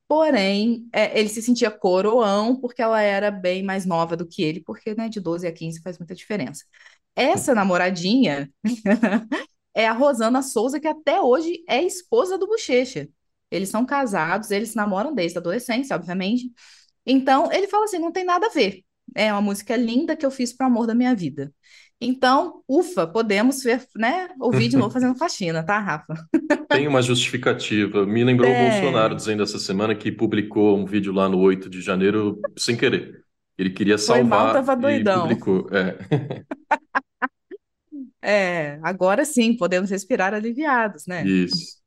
[0.07, 4.61] Porém, é, ele se sentia coroão porque ela era bem mais nova do que ele,
[4.61, 6.63] porque né, de 12 a 15 faz muita diferença.
[7.15, 8.51] Essa namoradinha
[9.73, 13.09] é a Rosana Souza, que até hoje é esposa do Bochecha.
[13.49, 16.51] Eles são casados, eles namoram desde a adolescência, obviamente.
[17.03, 18.83] Então, ele fala assim: não tem nada a ver.
[19.15, 21.51] É uma música linda que eu fiz para amor da minha vida.
[22.01, 26.13] Então, ufa, podemos ver, né, ouvir de novo fazendo faxina, tá, Rafa?
[26.69, 28.05] Tem uma justificativa.
[28.05, 28.53] Me lembrou é...
[28.53, 32.77] o Bolsonaro dizendo essa semana que publicou um vídeo lá no 8 de janeiro sem
[32.77, 33.23] querer.
[33.57, 35.29] Ele queria salvar Foi mal, tava doidão.
[35.29, 35.69] e publicou.
[35.73, 36.45] É.
[38.21, 41.25] é, agora sim, podemos respirar aliviados, né?
[41.25, 41.77] Isso.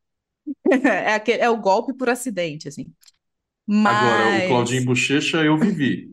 [0.73, 2.87] É, aquele, é o golpe por acidente, assim.
[3.65, 3.97] Mas...
[3.97, 6.12] Agora, o Claudinho Bochecha eu vivi.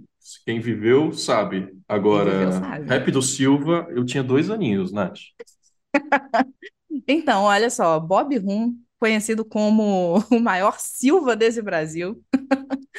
[0.50, 1.78] Quem viveu sabe.
[1.88, 2.88] Agora, viveu, sabe.
[2.88, 5.20] Rap do Silva, eu tinha dois aninhos, Nath.
[7.08, 12.20] então, olha só, Bob Rum, conhecido como o maior Silva desse Brasil.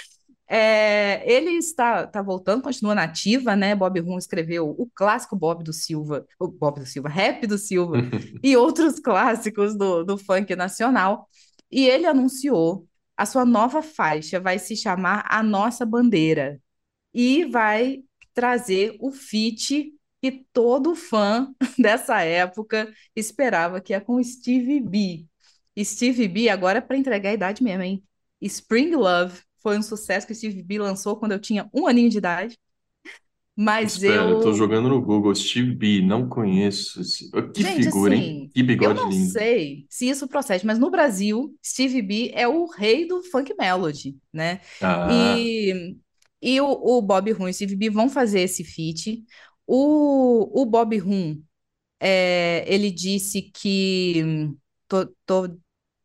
[0.52, 3.72] É, ele está, está voltando, continua nativa, né?
[3.72, 7.98] Bob Rum escreveu o clássico Bob do Silva, o Bob do Silva, Rap do Silva
[8.42, 11.28] e outros clássicos do, do funk nacional.
[11.70, 12.84] E ele anunciou
[13.16, 16.60] a sua nova faixa vai se chamar A Nossa Bandeira
[17.12, 18.02] e vai
[18.34, 19.92] trazer o feat
[20.22, 25.26] que todo fã dessa época esperava, que é com Stevie B.
[25.78, 28.02] Stevie B, agora é para entregar a idade mesmo, hein?
[28.40, 32.18] Spring Love foi um sucesso que Stevie B lançou quando eu tinha um aninho de
[32.18, 32.58] idade.
[33.56, 34.30] Mas Espera, eu.
[34.30, 37.00] eu tô jogando no Google, Steve B, não conheço.
[37.00, 37.30] Esse...
[37.52, 38.50] Que Gente, figura, assim, hein?
[38.54, 39.30] Que bigode eu não lindo.
[39.32, 44.16] sei se isso procede, mas no Brasil, Steve B é o rei do funk melody,
[44.32, 44.60] né?
[44.80, 45.08] Ah.
[45.12, 45.94] E
[46.42, 49.24] e o, o Bob Rum e o Steve B vão fazer esse feat.
[49.66, 51.42] O, o Bob Rum,
[52.00, 54.50] é, ele disse que.
[54.88, 55.58] Tô, tô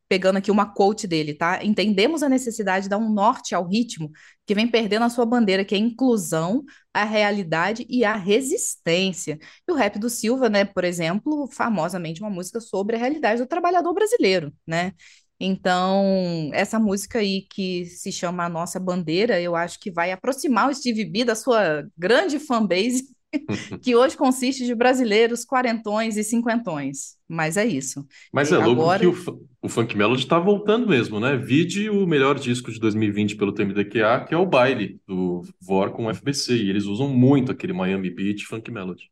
[0.08, 1.64] pegando aqui uma quote dele, tá?
[1.64, 4.12] Entendemos a necessidade de dar um norte ao ritmo
[4.46, 6.64] que vem perdendo a sua bandeira, que é a inclusão,
[6.94, 9.40] a realidade e a resistência.
[9.68, 13.48] E o rap do Silva, né, por exemplo, famosamente uma música sobre a realidade do
[13.48, 14.94] trabalhador brasileiro, né?
[15.40, 20.70] Então, essa música aí que se chama A Nossa Bandeira, eu acho que vai aproximar
[20.70, 23.10] o Steve B da sua grande fanbase,
[23.84, 27.16] que hoje consiste de brasileiros quarentões e cinquentões.
[27.28, 28.06] Mas é isso.
[28.32, 29.00] Mas é louco Agora...
[29.00, 31.36] que o, o Funk Melody está voltando mesmo, né?
[31.36, 36.06] Vide o melhor disco de 2020 pelo TMDQA, que é o Baile, do VOR com
[36.06, 36.56] o FBC.
[36.56, 39.10] E eles usam muito aquele Miami Beat Funk Melody.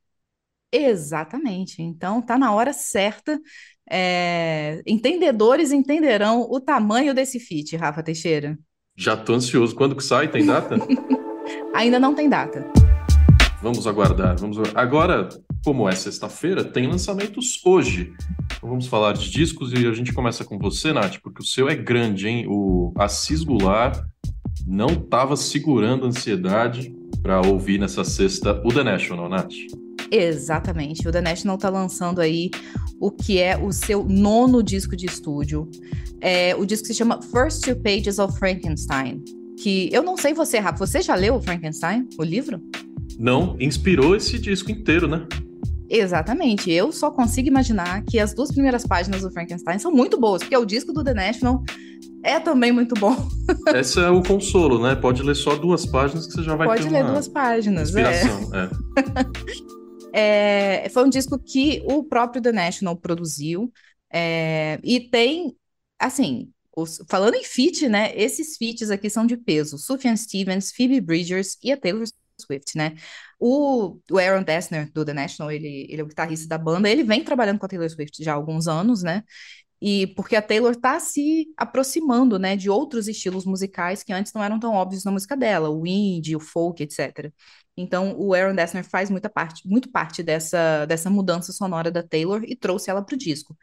[0.72, 1.84] Exatamente.
[1.84, 3.40] Então, tá na hora certa
[3.90, 8.58] é, entendedores entenderão o tamanho desse fit, Rafa Teixeira.
[8.96, 9.76] Já tô ansioso.
[9.76, 10.28] Quando que sai?
[10.28, 10.76] Tem data?
[11.74, 12.66] Ainda não tem data.
[13.62, 14.38] Vamos aguardar.
[14.38, 15.30] Vamos agora,
[15.64, 18.14] como é sexta-feira, tem lançamentos hoje.
[18.58, 21.70] Então vamos falar de discos e a gente começa com você, Nath, porque o seu
[21.70, 22.46] é grande, hein?
[22.48, 24.04] O Assis Goulart
[24.68, 29.54] não estava segurando a ansiedade para ouvir nessa sexta o The National, Nath.
[30.16, 31.08] Exatamente.
[31.08, 32.52] O The National está lançando aí
[33.00, 35.68] o que é o seu nono disco de estúdio.
[36.22, 39.24] É, o disco se chama First Two Pages of Frankenstein.
[39.60, 42.62] Que eu não sei você, Rafa, você já leu Frankenstein, o livro?
[43.18, 45.26] Não, inspirou esse disco inteiro, né?
[45.90, 46.72] Exatamente.
[46.72, 50.58] Eu só consigo imaginar que as duas primeiras páginas do Frankenstein são muito boas, porque
[50.58, 51.64] o disco do The National
[52.24, 53.16] é também muito bom.
[53.74, 54.96] Esse é o consolo, né?
[54.96, 58.02] Pode ler só duas páginas que você já vai Pode ter ler duas páginas, é.
[58.02, 58.50] inspiração.
[58.54, 58.64] É.
[58.64, 59.74] é.
[60.14, 63.72] É, foi um disco que o próprio The National produziu.
[64.12, 65.58] É, e tem,
[66.00, 68.16] assim, os, falando em feat, né?
[68.16, 69.78] Esses feats aqui são de peso.
[69.78, 72.06] Sufjan Stevens, Phoebe Bridgers e a Taylor
[72.40, 72.96] Swift, né?
[73.40, 77.04] O, o Aaron Dessner, do The National, ele, ele é o guitarrista da banda, ele
[77.04, 79.24] vem trabalhando com a Taylor Swift já há alguns anos, né?
[79.86, 84.42] E porque a Taylor tá se aproximando, né, de outros estilos musicais que antes não
[84.42, 87.34] eram tão óbvios na música dela, o indie, o folk, etc.
[87.76, 92.46] Então, o Aaron Dessner faz muita parte, muito parte dessa, dessa mudança sonora da Taylor
[92.46, 93.58] e trouxe ela para o disco.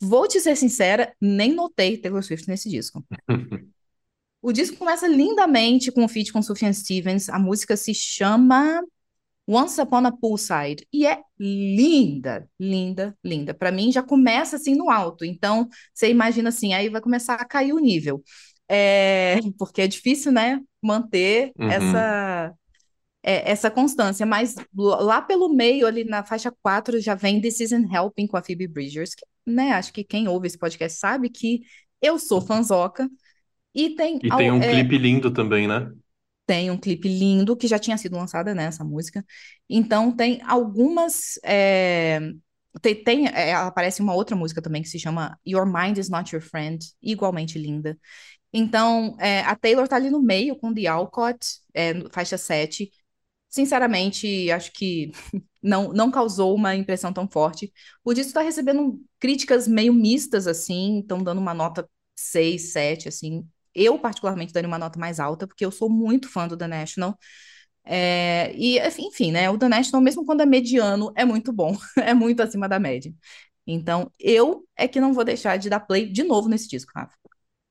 [0.00, 3.06] Vou te ser sincera, nem notei Taylor Swift nesse disco.
[4.42, 7.28] o disco começa lindamente com o feat com Sufjan Stevens.
[7.28, 8.82] A música se chama
[9.50, 10.86] Once Upon a Poolside.
[10.92, 13.52] E é linda, linda, linda.
[13.52, 15.24] Para mim, já começa assim no alto.
[15.24, 18.22] Então, você imagina assim, aí vai começar a cair o nível.
[18.68, 20.60] É, porque é difícil, né?
[20.80, 21.68] Manter uhum.
[21.68, 22.54] essa
[23.22, 27.94] é, essa constância, mas lá pelo meio, ali na faixa 4, já vem This Isn't
[27.94, 31.60] Helping com a Phoebe Bridgers, que, né, acho que quem ouve esse podcast sabe que
[32.00, 33.08] eu sou fanzoca,
[33.74, 34.18] e tem...
[34.22, 35.90] E tem um é, clipe lindo também, né?
[36.50, 39.24] Tem um clipe lindo, que já tinha sido lançada, né, essa música,
[39.68, 41.38] então tem algumas...
[41.44, 42.18] É,
[42.82, 46.34] tem, tem é, aparece uma outra música também que se chama Your Mind Is Not
[46.34, 47.96] Your Friend, igualmente linda.
[48.52, 51.46] Então, é, a Taylor tá ali no meio com The Alcott,
[52.12, 52.90] faixa 7,
[53.48, 55.12] sinceramente, acho que
[55.62, 57.72] não, não causou uma impressão tão forte.
[58.04, 63.46] O disco está recebendo críticas meio mistas, assim, estão dando uma nota 6, 7, assim.
[63.74, 67.16] Eu, particularmente, daria uma nota mais alta, porque eu sou muito fã do The National.
[67.84, 69.50] É, e, enfim, né?
[69.50, 73.12] O The National, mesmo quando é mediano, é muito bom, é muito acima da média.
[73.66, 77.14] Então, eu é que não vou deixar de dar play de novo nesse disco, Rafa.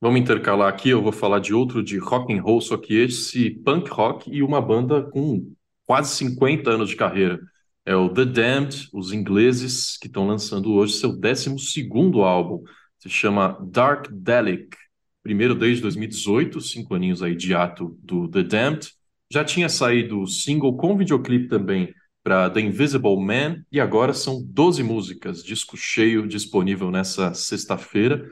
[0.01, 3.49] Vamos intercalar aqui, eu vou falar de outro de rock and roll, só que esse
[3.49, 5.53] punk rock e uma banda com
[5.85, 7.39] quase 50 anos de carreira.
[7.85, 11.49] É o The Damned, os ingleses, que estão lançando hoje seu 12
[12.23, 12.63] álbum.
[12.99, 14.77] Se chama Dark Delic.
[15.24, 18.89] Primeiro desde 2018, cinco aninhos aí de ato do The Damned.
[19.32, 21.93] Já tinha saído single com videoclipe também
[22.24, 28.30] para The Invisible Man, e agora são 12 músicas, disco cheio disponível nessa sexta-feira.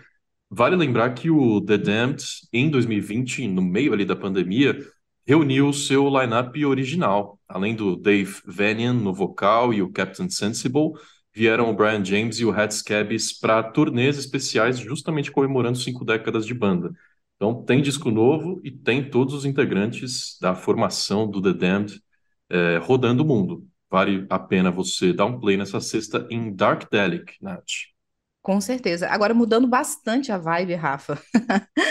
[0.49, 2.23] Vale lembrar que o The Damned,
[2.53, 4.77] em 2020, no meio ali da pandemia,
[5.25, 7.39] reuniu o seu line-up original.
[7.47, 10.93] Além do Dave Vanian no vocal e o Captain Sensible,
[11.37, 16.47] vieram o Brian James e o Hats Cabbies para turnês especiais, justamente comemorando cinco décadas
[16.47, 16.91] de banda.
[17.35, 22.01] Então, tem disco novo e tem todos os integrantes da formação do The Damned
[22.49, 23.67] é, rodando o mundo.
[23.87, 27.93] Vale a pena você dar um play nessa sexta em Dark Delic, Nath.
[28.41, 29.07] Com certeza.
[29.07, 31.21] Agora, mudando bastante a vibe, Rafa.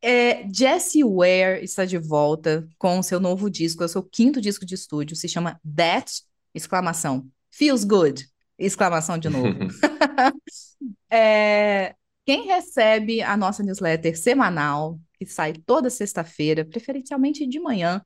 [0.00, 4.64] É, Jessie Ware está de volta com seu novo disco, é o seu quinto disco
[4.64, 6.22] de estúdio, se chama That,
[6.54, 8.28] exclamação, Feels Good,
[8.58, 9.48] exclamação de novo.
[11.10, 11.94] é,
[12.24, 18.02] quem recebe a nossa newsletter semanal, que sai toda sexta-feira, preferencialmente de manhã,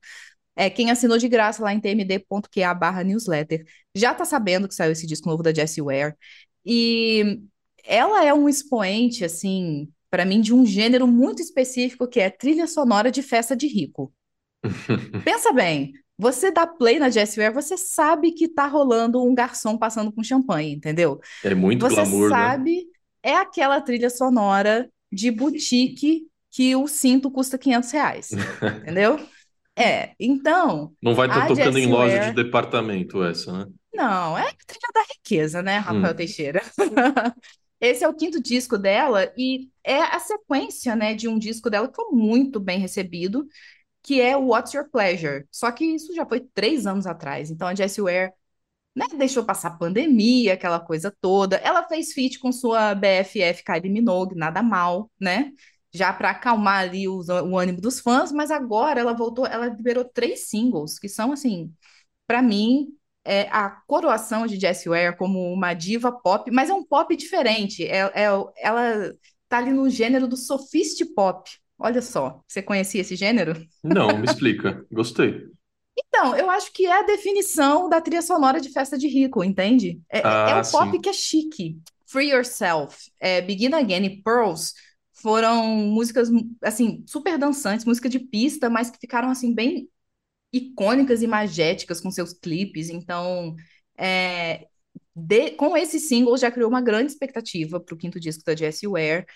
[0.55, 4.93] é, quem assinou de graça lá em tmd.qa barra newsletter, já está sabendo que saiu
[4.93, 6.15] esse disco novo da Jessie Ware,
[6.65, 7.41] e
[7.85, 12.67] ela é um expoente, assim, para mim, de um gênero muito específico que é trilha
[12.67, 14.13] sonora de festa de rico.
[15.25, 19.77] Pensa bem, você dá play na Jessie Ware, você sabe que tá rolando um garçom
[19.77, 21.21] passando com champanhe, entendeu?
[21.43, 22.37] É muito você glamour, né?
[22.37, 22.87] sabe,
[23.23, 28.31] é aquela trilha sonora de boutique que o cinto custa 500 reais,
[28.83, 29.19] entendeu?
[29.77, 30.93] É, então...
[31.03, 33.67] Não vai estar tocando em loja de departamento essa, né?
[33.95, 36.17] Não, é a trilha da riqueza, né, Rafael Hum.
[36.17, 36.63] Teixeira?
[37.81, 41.89] Esse é o quinto disco dela e é a sequência, né, de um disco dela
[41.89, 43.45] que foi muito bem recebido,
[44.03, 45.47] que é o What's Your Pleasure.
[45.51, 47.51] Só que isso já foi três anos atrás.
[47.51, 48.33] Então a Jessie Ware,
[48.95, 51.57] né, deixou passar a pandemia, aquela coisa toda.
[51.57, 55.53] Ela fez feat com sua BFF Kylie Minogue, nada mal, né?
[55.95, 60.05] Já para acalmar ali os- o ânimo dos fãs, mas agora ela voltou, ela liberou
[60.05, 61.73] três singles que são assim,
[62.27, 62.89] para mim,
[63.25, 67.85] é a coroação de Jessie Ware como uma diva pop, mas é um pop diferente.
[67.87, 68.29] É, é-
[68.59, 69.15] ela
[69.49, 71.51] tá ali no gênero do sophist pop.
[71.83, 73.55] Olha só, você conhecia esse gênero?
[73.83, 74.85] Não, me explica.
[74.91, 75.53] Gostei.
[75.97, 80.01] Então, eu acho que é a definição da trilha sonora de festa de rico, entende?
[80.11, 81.01] É, é Ah, um pop sim.
[81.01, 81.79] que é chique.
[82.07, 84.75] Free Yourself, é, Begin Again e Pearls
[85.13, 86.29] foram músicas,
[86.63, 89.89] assim, super dançantes, música de pista, mas que ficaram, assim, bem
[90.53, 92.91] icônicas e magéticas com seus clipes.
[92.91, 93.57] Então,
[93.99, 94.67] é,
[95.17, 98.89] de- com esse single já criou uma grande expectativa para o quinto disco da Jessie
[98.89, 99.27] Ware.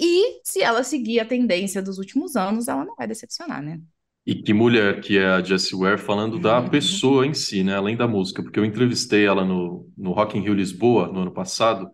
[0.00, 3.80] E se ela seguir a tendência dos últimos anos, ela não vai decepcionar, né?
[4.26, 6.70] E que mulher que é a Jessie Ware falando da Uhum.
[6.70, 7.74] pessoa em si, né?
[7.76, 11.32] Além da música, porque eu entrevistei ela no, no Rock in Rio Lisboa no ano
[11.32, 11.90] passado.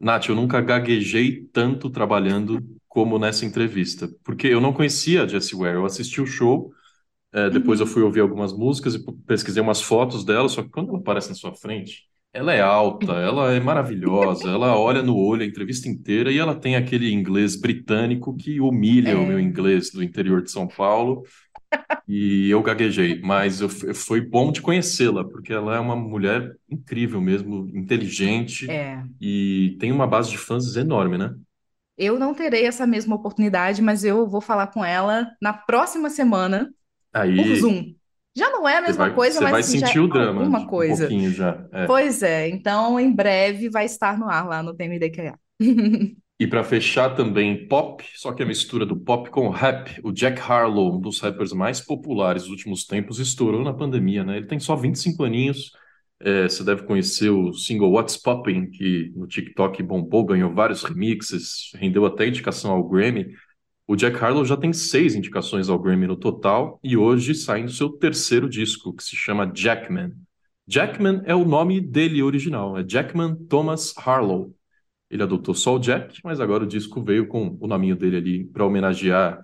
[0.00, 5.56] Nath, eu nunca gaguejei tanto trabalhando como nessa entrevista, porque eu não conhecia a Jessie
[5.56, 5.76] Ware.
[5.76, 6.72] Eu assisti o show,
[7.32, 7.88] eh, depois eu Uhum.
[7.88, 11.34] fui ouvir algumas músicas e pesquisei umas fotos dela, só que quando ela aparece na
[11.34, 16.30] sua frente, ela é alta, ela é maravilhosa, ela olha no olho a entrevista inteira
[16.30, 19.42] e ela tem aquele inglês britânico que humilha o meu É.
[19.42, 21.22] inglês do interior de São Paulo.
[22.08, 27.20] E eu gaguejei, mas eu, foi bom de conhecê-la, porque ela é uma mulher incrível
[27.20, 29.02] mesmo, inteligente É.
[29.20, 31.34] e tem uma base de fãs enorme, né?
[31.96, 36.72] Eu não terei essa mesma oportunidade, mas eu vou falar com ela na próxima semana
[37.34, 37.94] por Aí Zoom.
[38.38, 40.40] Já não é a mesma vai, coisa, mas vai assim, já sentir é o drama
[40.42, 41.08] alguma um coisa.
[41.08, 41.66] pouquinho já.
[41.72, 41.86] é.
[41.86, 45.38] Pois é, então em breve vai estar no ar lá no TMDQA.
[46.40, 50.00] E para fechar também pop, só que a mistura do pop com rap.
[50.04, 54.36] O Jack Harlow, um dos rappers mais populares dos últimos tempos, estourou na pandemia, né?
[54.36, 55.72] Ele tem só 25 aninhos.
[56.20, 61.72] É, você deve conhecer o single What's Poppin', que no TikTok bombou, ganhou vários remixes,
[61.74, 63.26] rendeu até indicação ao Grammy.
[63.90, 67.70] O Jack Harlow já tem seis indicações ao Grammy no total e hoje sai no
[67.70, 70.12] seu terceiro disco, que se chama Jackman.
[70.66, 74.54] Jackman é o nome dele original, é Jackman Thomas Harlow.
[75.10, 78.44] Ele adotou só o Jack, mas agora o disco veio com o nominho dele ali
[78.44, 79.42] para homenagear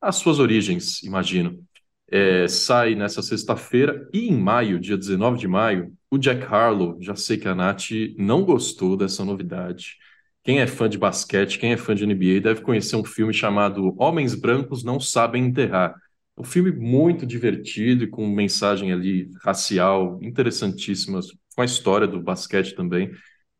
[0.00, 1.64] as suas origens, imagino.
[2.10, 6.98] É, sai nessa sexta-feira e em maio, dia 19 de maio, o Jack Harlow.
[7.00, 9.98] Já sei que a Nath não gostou dessa novidade.
[10.44, 13.94] Quem é fã de basquete, quem é fã de NBA, deve conhecer um filme chamado
[13.98, 15.94] Homens Brancos Não Sabem Enterrar.
[16.36, 21.20] É um filme muito divertido e com mensagem ali racial interessantíssima,
[21.56, 23.10] com a história do basquete também.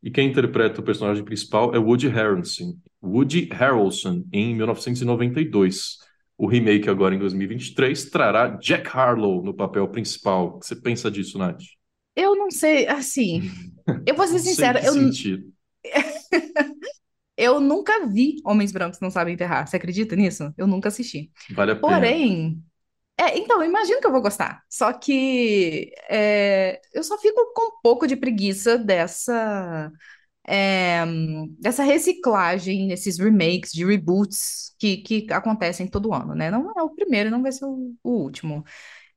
[0.03, 5.97] E quem interpreta o personagem principal é Woody Harrelson, Woody Harrelson em 1992.
[6.37, 10.47] O remake agora em 2023 trará Jack Harlow no papel principal.
[10.47, 11.63] O que você pensa disso, Nath?
[12.15, 13.49] Eu não sei, assim,
[14.05, 14.93] eu vou ser sincera, eu,
[17.37, 19.67] eu nunca vi Homens Brancos Não Sabem Enterrar.
[19.67, 20.53] Você acredita nisso?
[20.57, 21.31] Eu nunca assisti.
[21.49, 21.87] Vale a pena.
[21.87, 22.63] Porém,
[23.17, 24.63] é, então, eu imagino que eu vou gostar.
[24.69, 29.91] Só que é, eu só fico com um pouco de preguiça dessa,
[30.47, 31.05] é,
[31.59, 36.51] dessa reciclagem, esses remakes de reboots que, que acontecem todo ano, né?
[36.51, 38.63] Não é o primeiro, não vai ser o, o último.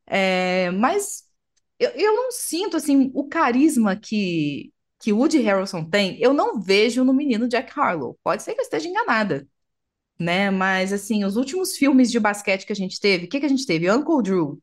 [0.07, 1.25] É, mas
[1.79, 7.05] eu, eu não sinto assim o carisma que, que Woody Harrelson tem, eu não vejo
[7.05, 8.19] no menino Jack Harlow.
[8.23, 9.47] Pode ser que eu esteja enganada
[10.19, 10.51] né?
[10.51, 13.49] Mas, assim, os últimos filmes de basquete que a gente teve, o que, que a
[13.49, 13.91] gente teve?
[13.91, 14.61] Uncle Drew,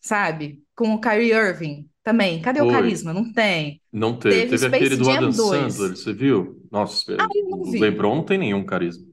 [0.00, 0.62] sabe?
[0.76, 2.40] Com o Kyrie Irving também.
[2.40, 3.12] Cadê o carisma?
[3.12, 3.80] Não tem.
[3.92, 4.46] Não teve.
[4.46, 5.72] Teve, teve aquele do Adam 2.
[5.72, 6.62] Sandler, você viu?
[6.70, 7.26] Nossa, ah,
[7.64, 7.80] vi.
[7.80, 9.06] LeBron não tem nenhum carisma.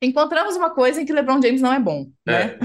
[0.00, 2.58] Encontramos uma coisa em que LeBron James não é bom, né?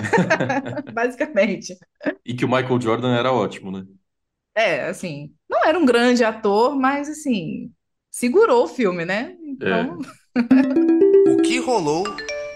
[0.85, 0.91] É.
[0.91, 1.77] Basicamente.
[2.25, 3.85] E que o Michael Jordan era ótimo, né?
[4.55, 7.71] É, assim, não era um grande ator, mas assim,
[8.09, 9.35] segurou o filme, né?
[9.43, 9.97] Então.
[10.37, 11.31] É.
[11.31, 12.03] o que rolou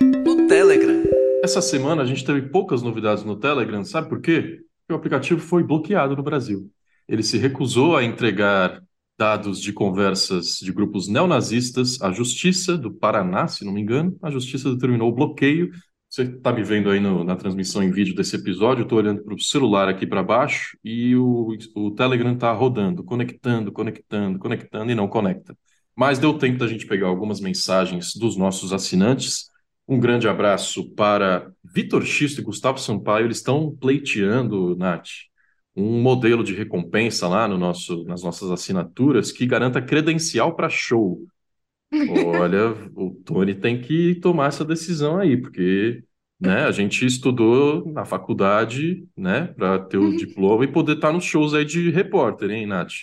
[0.02, 1.04] no Telegram.
[1.44, 4.62] Essa semana a gente teve poucas novidades no Telegram, sabe por quê?
[4.82, 6.70] Porque o aplicativo foi bloqueado no Brasil.
[7.08, 8.82] Ele se recusou a entregar
[9.18, 14.18] dados de conversas de grupos neonazistas à Justiça do Paraná, se não me engano.
[14.22, 15.70] A Justiça determinou o bloqueio.
[16.16, 19.22] Você está me vendo aí no, na transmissão em vídeo desse episódio, eu estou olhando
[19.22, 24.90] para o celular aqui para baixo e o, o Telegram está rodando, conectando, conectando, conectando
[24.90, 25.58] e não conecta.
[25.94, 29.50] Mas deu tempo da gente pegar algumas mensagens dos nossos assinantes
[29.86, 33.26] um grande abraço para Vitor Xisto e Gustavo Sampaio.
[33.26, 35.10] Eles estão pleiteando, Nath,
[35.76, 41.28] um modelo de recompensa lá no nosso, nas nossas assinaturas que garanta credencial para show.
[42.40, 46.04] Olha, o Tony tem que tomar essa decisão aí, porque
[46.40, 51.14] né, a gente estudou na faculdade né, para ter o diploma e poder estar tá
[51.14, 52.94] nos shows aí de repórter, hein, Nath?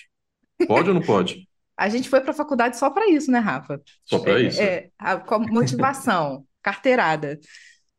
[0.66, 1.48] Pode ou não pode?
[1.76, 3.80] A gente foi para a faculdade só para isso, né, Rafa?
[4.04, 4.60] Só para é, isso.
[4.60, 4.90] É,
[5.26, 7.40] com a motivação carteirada.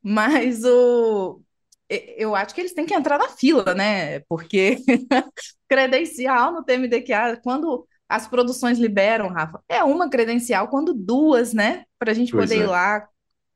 [0.02, 1.42] Mas o
[2.18, 4.20] eu acho que eles têm que entrar na fila, né?
[4.22, 4.78] Porque
[5.70, 11.84] credencial no TMDQA, quando as produções liberam, Rafa, é uma credencial, quando duas, né?
[12.00, 12.64] Para a gente pois poder é.
[12.64, 13.08] ir lá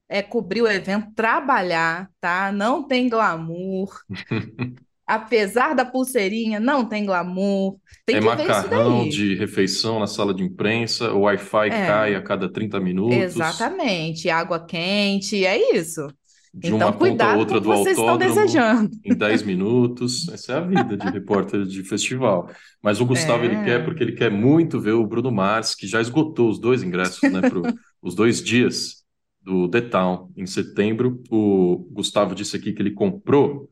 [0.10, 2.52] é, cobrir o evento, trabalhar, tá?
[2.52, 3.90] Não tem glamour.
[5.08, 7.78] apesar da pulseirinha, não tem glamour.
[8.06, 11.88] Tem é macarrão de refeição na sala de imprensa, o Wi-Fi é.
[11.88, 13.18] cai a cada 30 minutos.
[13.18, 16.06] Exatamente, água quente, é isso.
[16.54, 20.28] De então, uma ponta a outra do autódromo em 10 minutos.
[20.30, 22.50] Essa é a vida de repórter de festival.
[22.82, 23.46] Mas o Gustavo, é.
[23.46, 26.82] ele quer, porque ele quer muito ver o Bruno Mars, que já esgotou os dois
[26.82, 27.62] ingressos, né, para
[28.02, 29.06] os dois dias
[29.48, 31.24] do The Town, em setembro.
[31.30, 33.70] O Gustavo disse aqui que ele comprou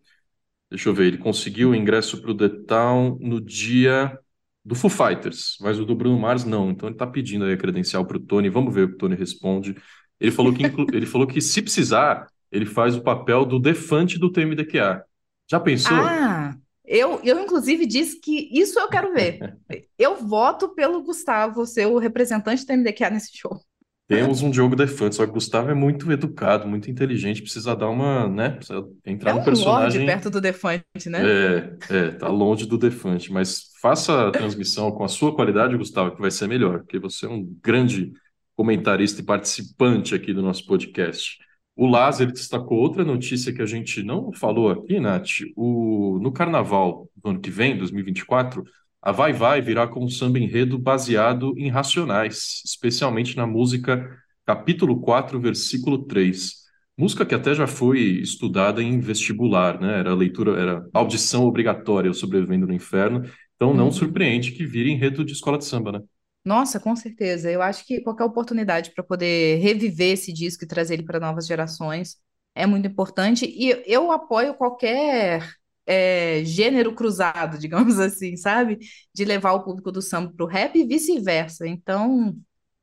[0.70, 4.18] Deixa eu ver, ele conseguiu o ingresso para o The Town no dia
[4.64, 6.72] do Foo Fighters, mas o do Bruno Mars não.
[6.72, 8.50] Então ele está pedindo aí a credencial para o Tony.
[8.50, 9.76] Vamos ver o que o Tony responde.
[10.20, 14.32] Ele falou que, ele falou que se precisar, ele faz o papel do defante do
[14.32, 15.04] TMDQA.
[15.50, 15.96] Já pensou?
[15.96, 19.58] Ah, eu, eu inclusive disse que isso eu quero ver.
[20.00, 23.62] eu voto pelo Gustavo ser o representante do TMDQA nesse show.
[24.08, 27.90] Temos um Diogo Defante, só que o Gustavo é muito educado, muito inteligente, precisa dar
[27.90, 28.52] uma, né?
[28.52, 30.02] Precisa entrar é no um personagem.
[30.02, 31.22] Lorde perto do Defante, né?
[31.24, 36.16] É, é, tá longe do Defante, mas faça a transmissão com a sua qualidade, Gustavo,
[36.16, 38.14] que vai ser melhor, porque você é um grande
[38.56, 41.40] comentarista e participante aqui do nosso podcast.
[41.76, 45.42] O Lázaro destacou outra notícia que a gente não falou aqui, Nath.
[45.56, 48.64] O, no carnaval do ano que vem, 2024,
[49.06, 54.10] a Vai Vai virá com um samba enredo baseado em Racionais, especialmente na música
[54.44, 56.66] capítulo 4, versículo 3.
[56.98, 60.00] Música que até já foi estudada em vestibular, né?
[60.00, 63.22] Era leitura, era audição obrigatória, Sobrevivendo no Inferno.
[63.56, 63.92] Então não uhum.
[63.92, 66.02] surpreende que vire enredo de escola de samba, né?
[66.44, 67.52] Nossa, com certeza.
[67.52, 71.46] Eu acho que qualquer oportunidade para poder reviver esse disco e trazer ele para novas
[71.46, 72.18] gerações
[72.56, 73.46] é muito importante.
[73.46, 75.48] E eu apoio qualquer
[75.86, 78.80] é, gênero cruzado, digamos assim, sabe?
[79.14, 81.68] De levar o público do samba para o rap e vice-versa.
[81.68, 82.36] Então,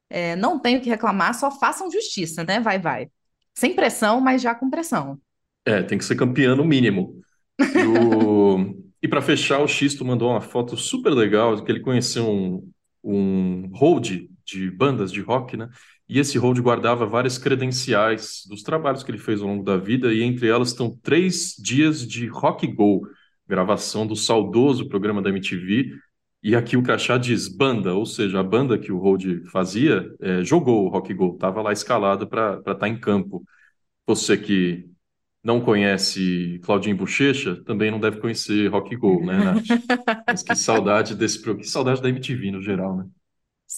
[0.09, 2.61] é, não tenho que reclamar, só façam justiça, né?
[2.61, 3.09] Vai, vai.
[3.55, 5.19] Sem pressão, mas já com pressão.
[5.65, 7.21] É, tem que ser campeão no mínimo.
[7.61, 8.83] O...
[9.03, 12.71] E para fechar, o Xisto mandou uma foto super legal que ele conheceu um,
[13.03, 15.69] um hold de bandas de rock, né?
[16.09, 20.13] E esse hold guardava várias credenciais dos trabalhos que ele fez ao longo da vida,
[20.13, 23.07] e entre elas estão três dias de Rock Go,
[23.47, 25.91] gravação do saudoso programa da MTV.
[26.43, 30.45] E aqui o crachá diz banda, ou seja, a banda que o hold fazia é,
[30.45, 33.43] jogou o Rock Go, estava lá escalado para estar tá em campo.
[34.07, 34.91] Você que
[35.43, 39.65] não conhece Claudinho Bochecha, também não deve conhecer Rock Go, né, Nath?
[40.27, 43.07] Mas que saudade desse programa, que saudade da MTV no geral, né?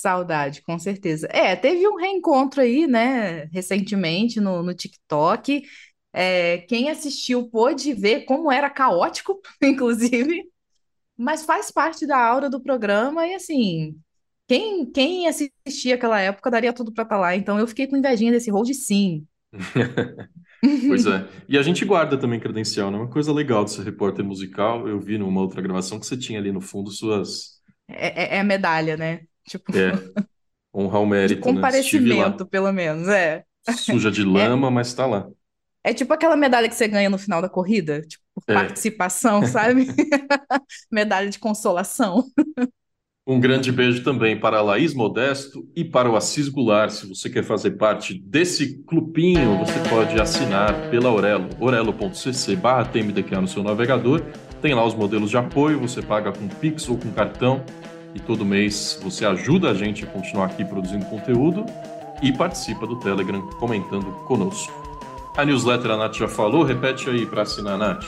[0.01, 1.29] Saudade, com certeza.
[1.31, 5.63] É, teve um reencontro aí, né, recentemente no, no TikTok.
[6.13, 10.45] É, quem assistiu pôde ver como era caótico, inclusive,
[11.17, 13.97] mas faz parte da aura do programa e assim,
[14.49, 17.37] quem, quem assistia aquela época daria tudo para estar tá lá.
[17.37, 19.27] Então eu fiquei com invejinha desse hold, sim.
[20.89, 21.29] Pois é.
[21.47, 22.97] E a gente guarda também credencial, né?
[22.97, 24.89] Uma coisa legal de ser repórter musical.
[24.89, 27.61] Eu vi numa outra gravação que você tinha ali no fundo suas.
[27.87, 29.27] É, é, é a medalha, né?
[29.47, 29.93] Tipo, É,
[30.75, 31.71] honrar o mérito, né?
[31.81, 32.35] Estive lá.
[32.35, 33.45] comparecimento, pelo menos, é.
[33.77, 35.29] Suja de lama, mas tá lá.
[35.83, 38.55] É tipo aquela medalha que você ganha no final da corrida, tipo, por É.
[38.55, 39.87] participação, sabe?
[40.91, 42.25] Medalha de consolação.
[43.27, 46.91] Um grande beijo também para a Laís Modesto e para o Assis Goulart.
[46.91, 53.41] Se você quer fazer parte desse clubinho, você pode assinar pela Orelo, orelo.cc barra TMDQA
[53.41, 54.21] no seu navegador.
[54.61, 57.65] Tem lá os modelos de apoio, você paga com Pix ou com cartão.
[58.15, 61.67] E todo mês você ajuda a gente a continuar aqui produzindo conteúdo
[62.23, 64.73] e participa do Telegram comentando conosco.
[65.37, 68.05] A newsletter a Nath já falou, repete aí para assinar, Nath.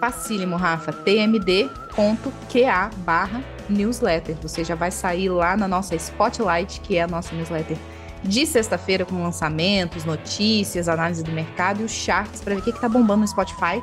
[0.00, 0.92] Facílimo, Rafa.
[0.92, 4.36] tmd.qa barra newsletter.
[4.42, 7.76] Você já vai sair lá na nossa Spotlight, que é a nossa newsletter
[8.22, 12.70] de sexta-feira, com lançamentos, notícias, análise do mercado e os charts para ver o que
[12.70, 13.80] está bombando no Spotify.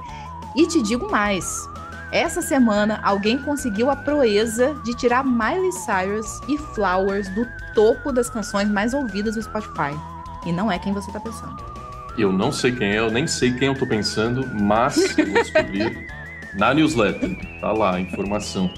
[0.55, 1.45] E te digo mais.
[2.15, 8.29] Essa semana, alguém conseguiu a proeza de tirar Miley Cyrus e Flowers do topo das
[8.29, 9.93] canções mais ouvidas do Spotify.
[10.45, 11.61] E não é quem você está pensando.
[12.17, 15.43] Eu não sei quem é, eu nem sei quem eu tô pensando, mas eu vou
[15.43, 16.07] descobrir
[16.55, 17.37] na newsletter.
[17.59, 18.73] Tá lá a informação.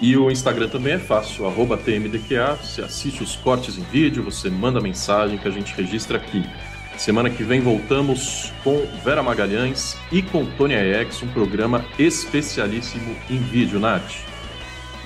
[0.00, 2.54] E o Instagram também é fácil, arroba TMDQA.
[2.54, 6.48] Você assiste os cortes em vídeo, você manda mensagem que a gente registra aqui.
[6.96, 13.38] Semana que vem voltamos com Vera Magalhães e com Tônia Ex, um programa especialíssimo em
[13.38, 14.12] vídeo, Nath.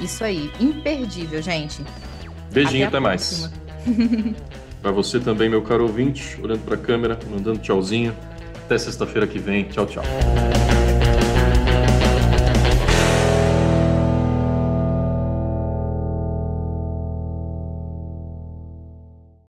[0.01, 1.82] Isso aí, imperdível, gente.
[2.53, 3.51] Beijinho, Até até, mais.
[4.80, 8.16] Para você também, meu caro ouvinte, olhando para a câmera, mandando tchauzinho.
[8.64, 9.64] Até sexta-feira que vem.
[9.64, 10.05] Tchau, tchau.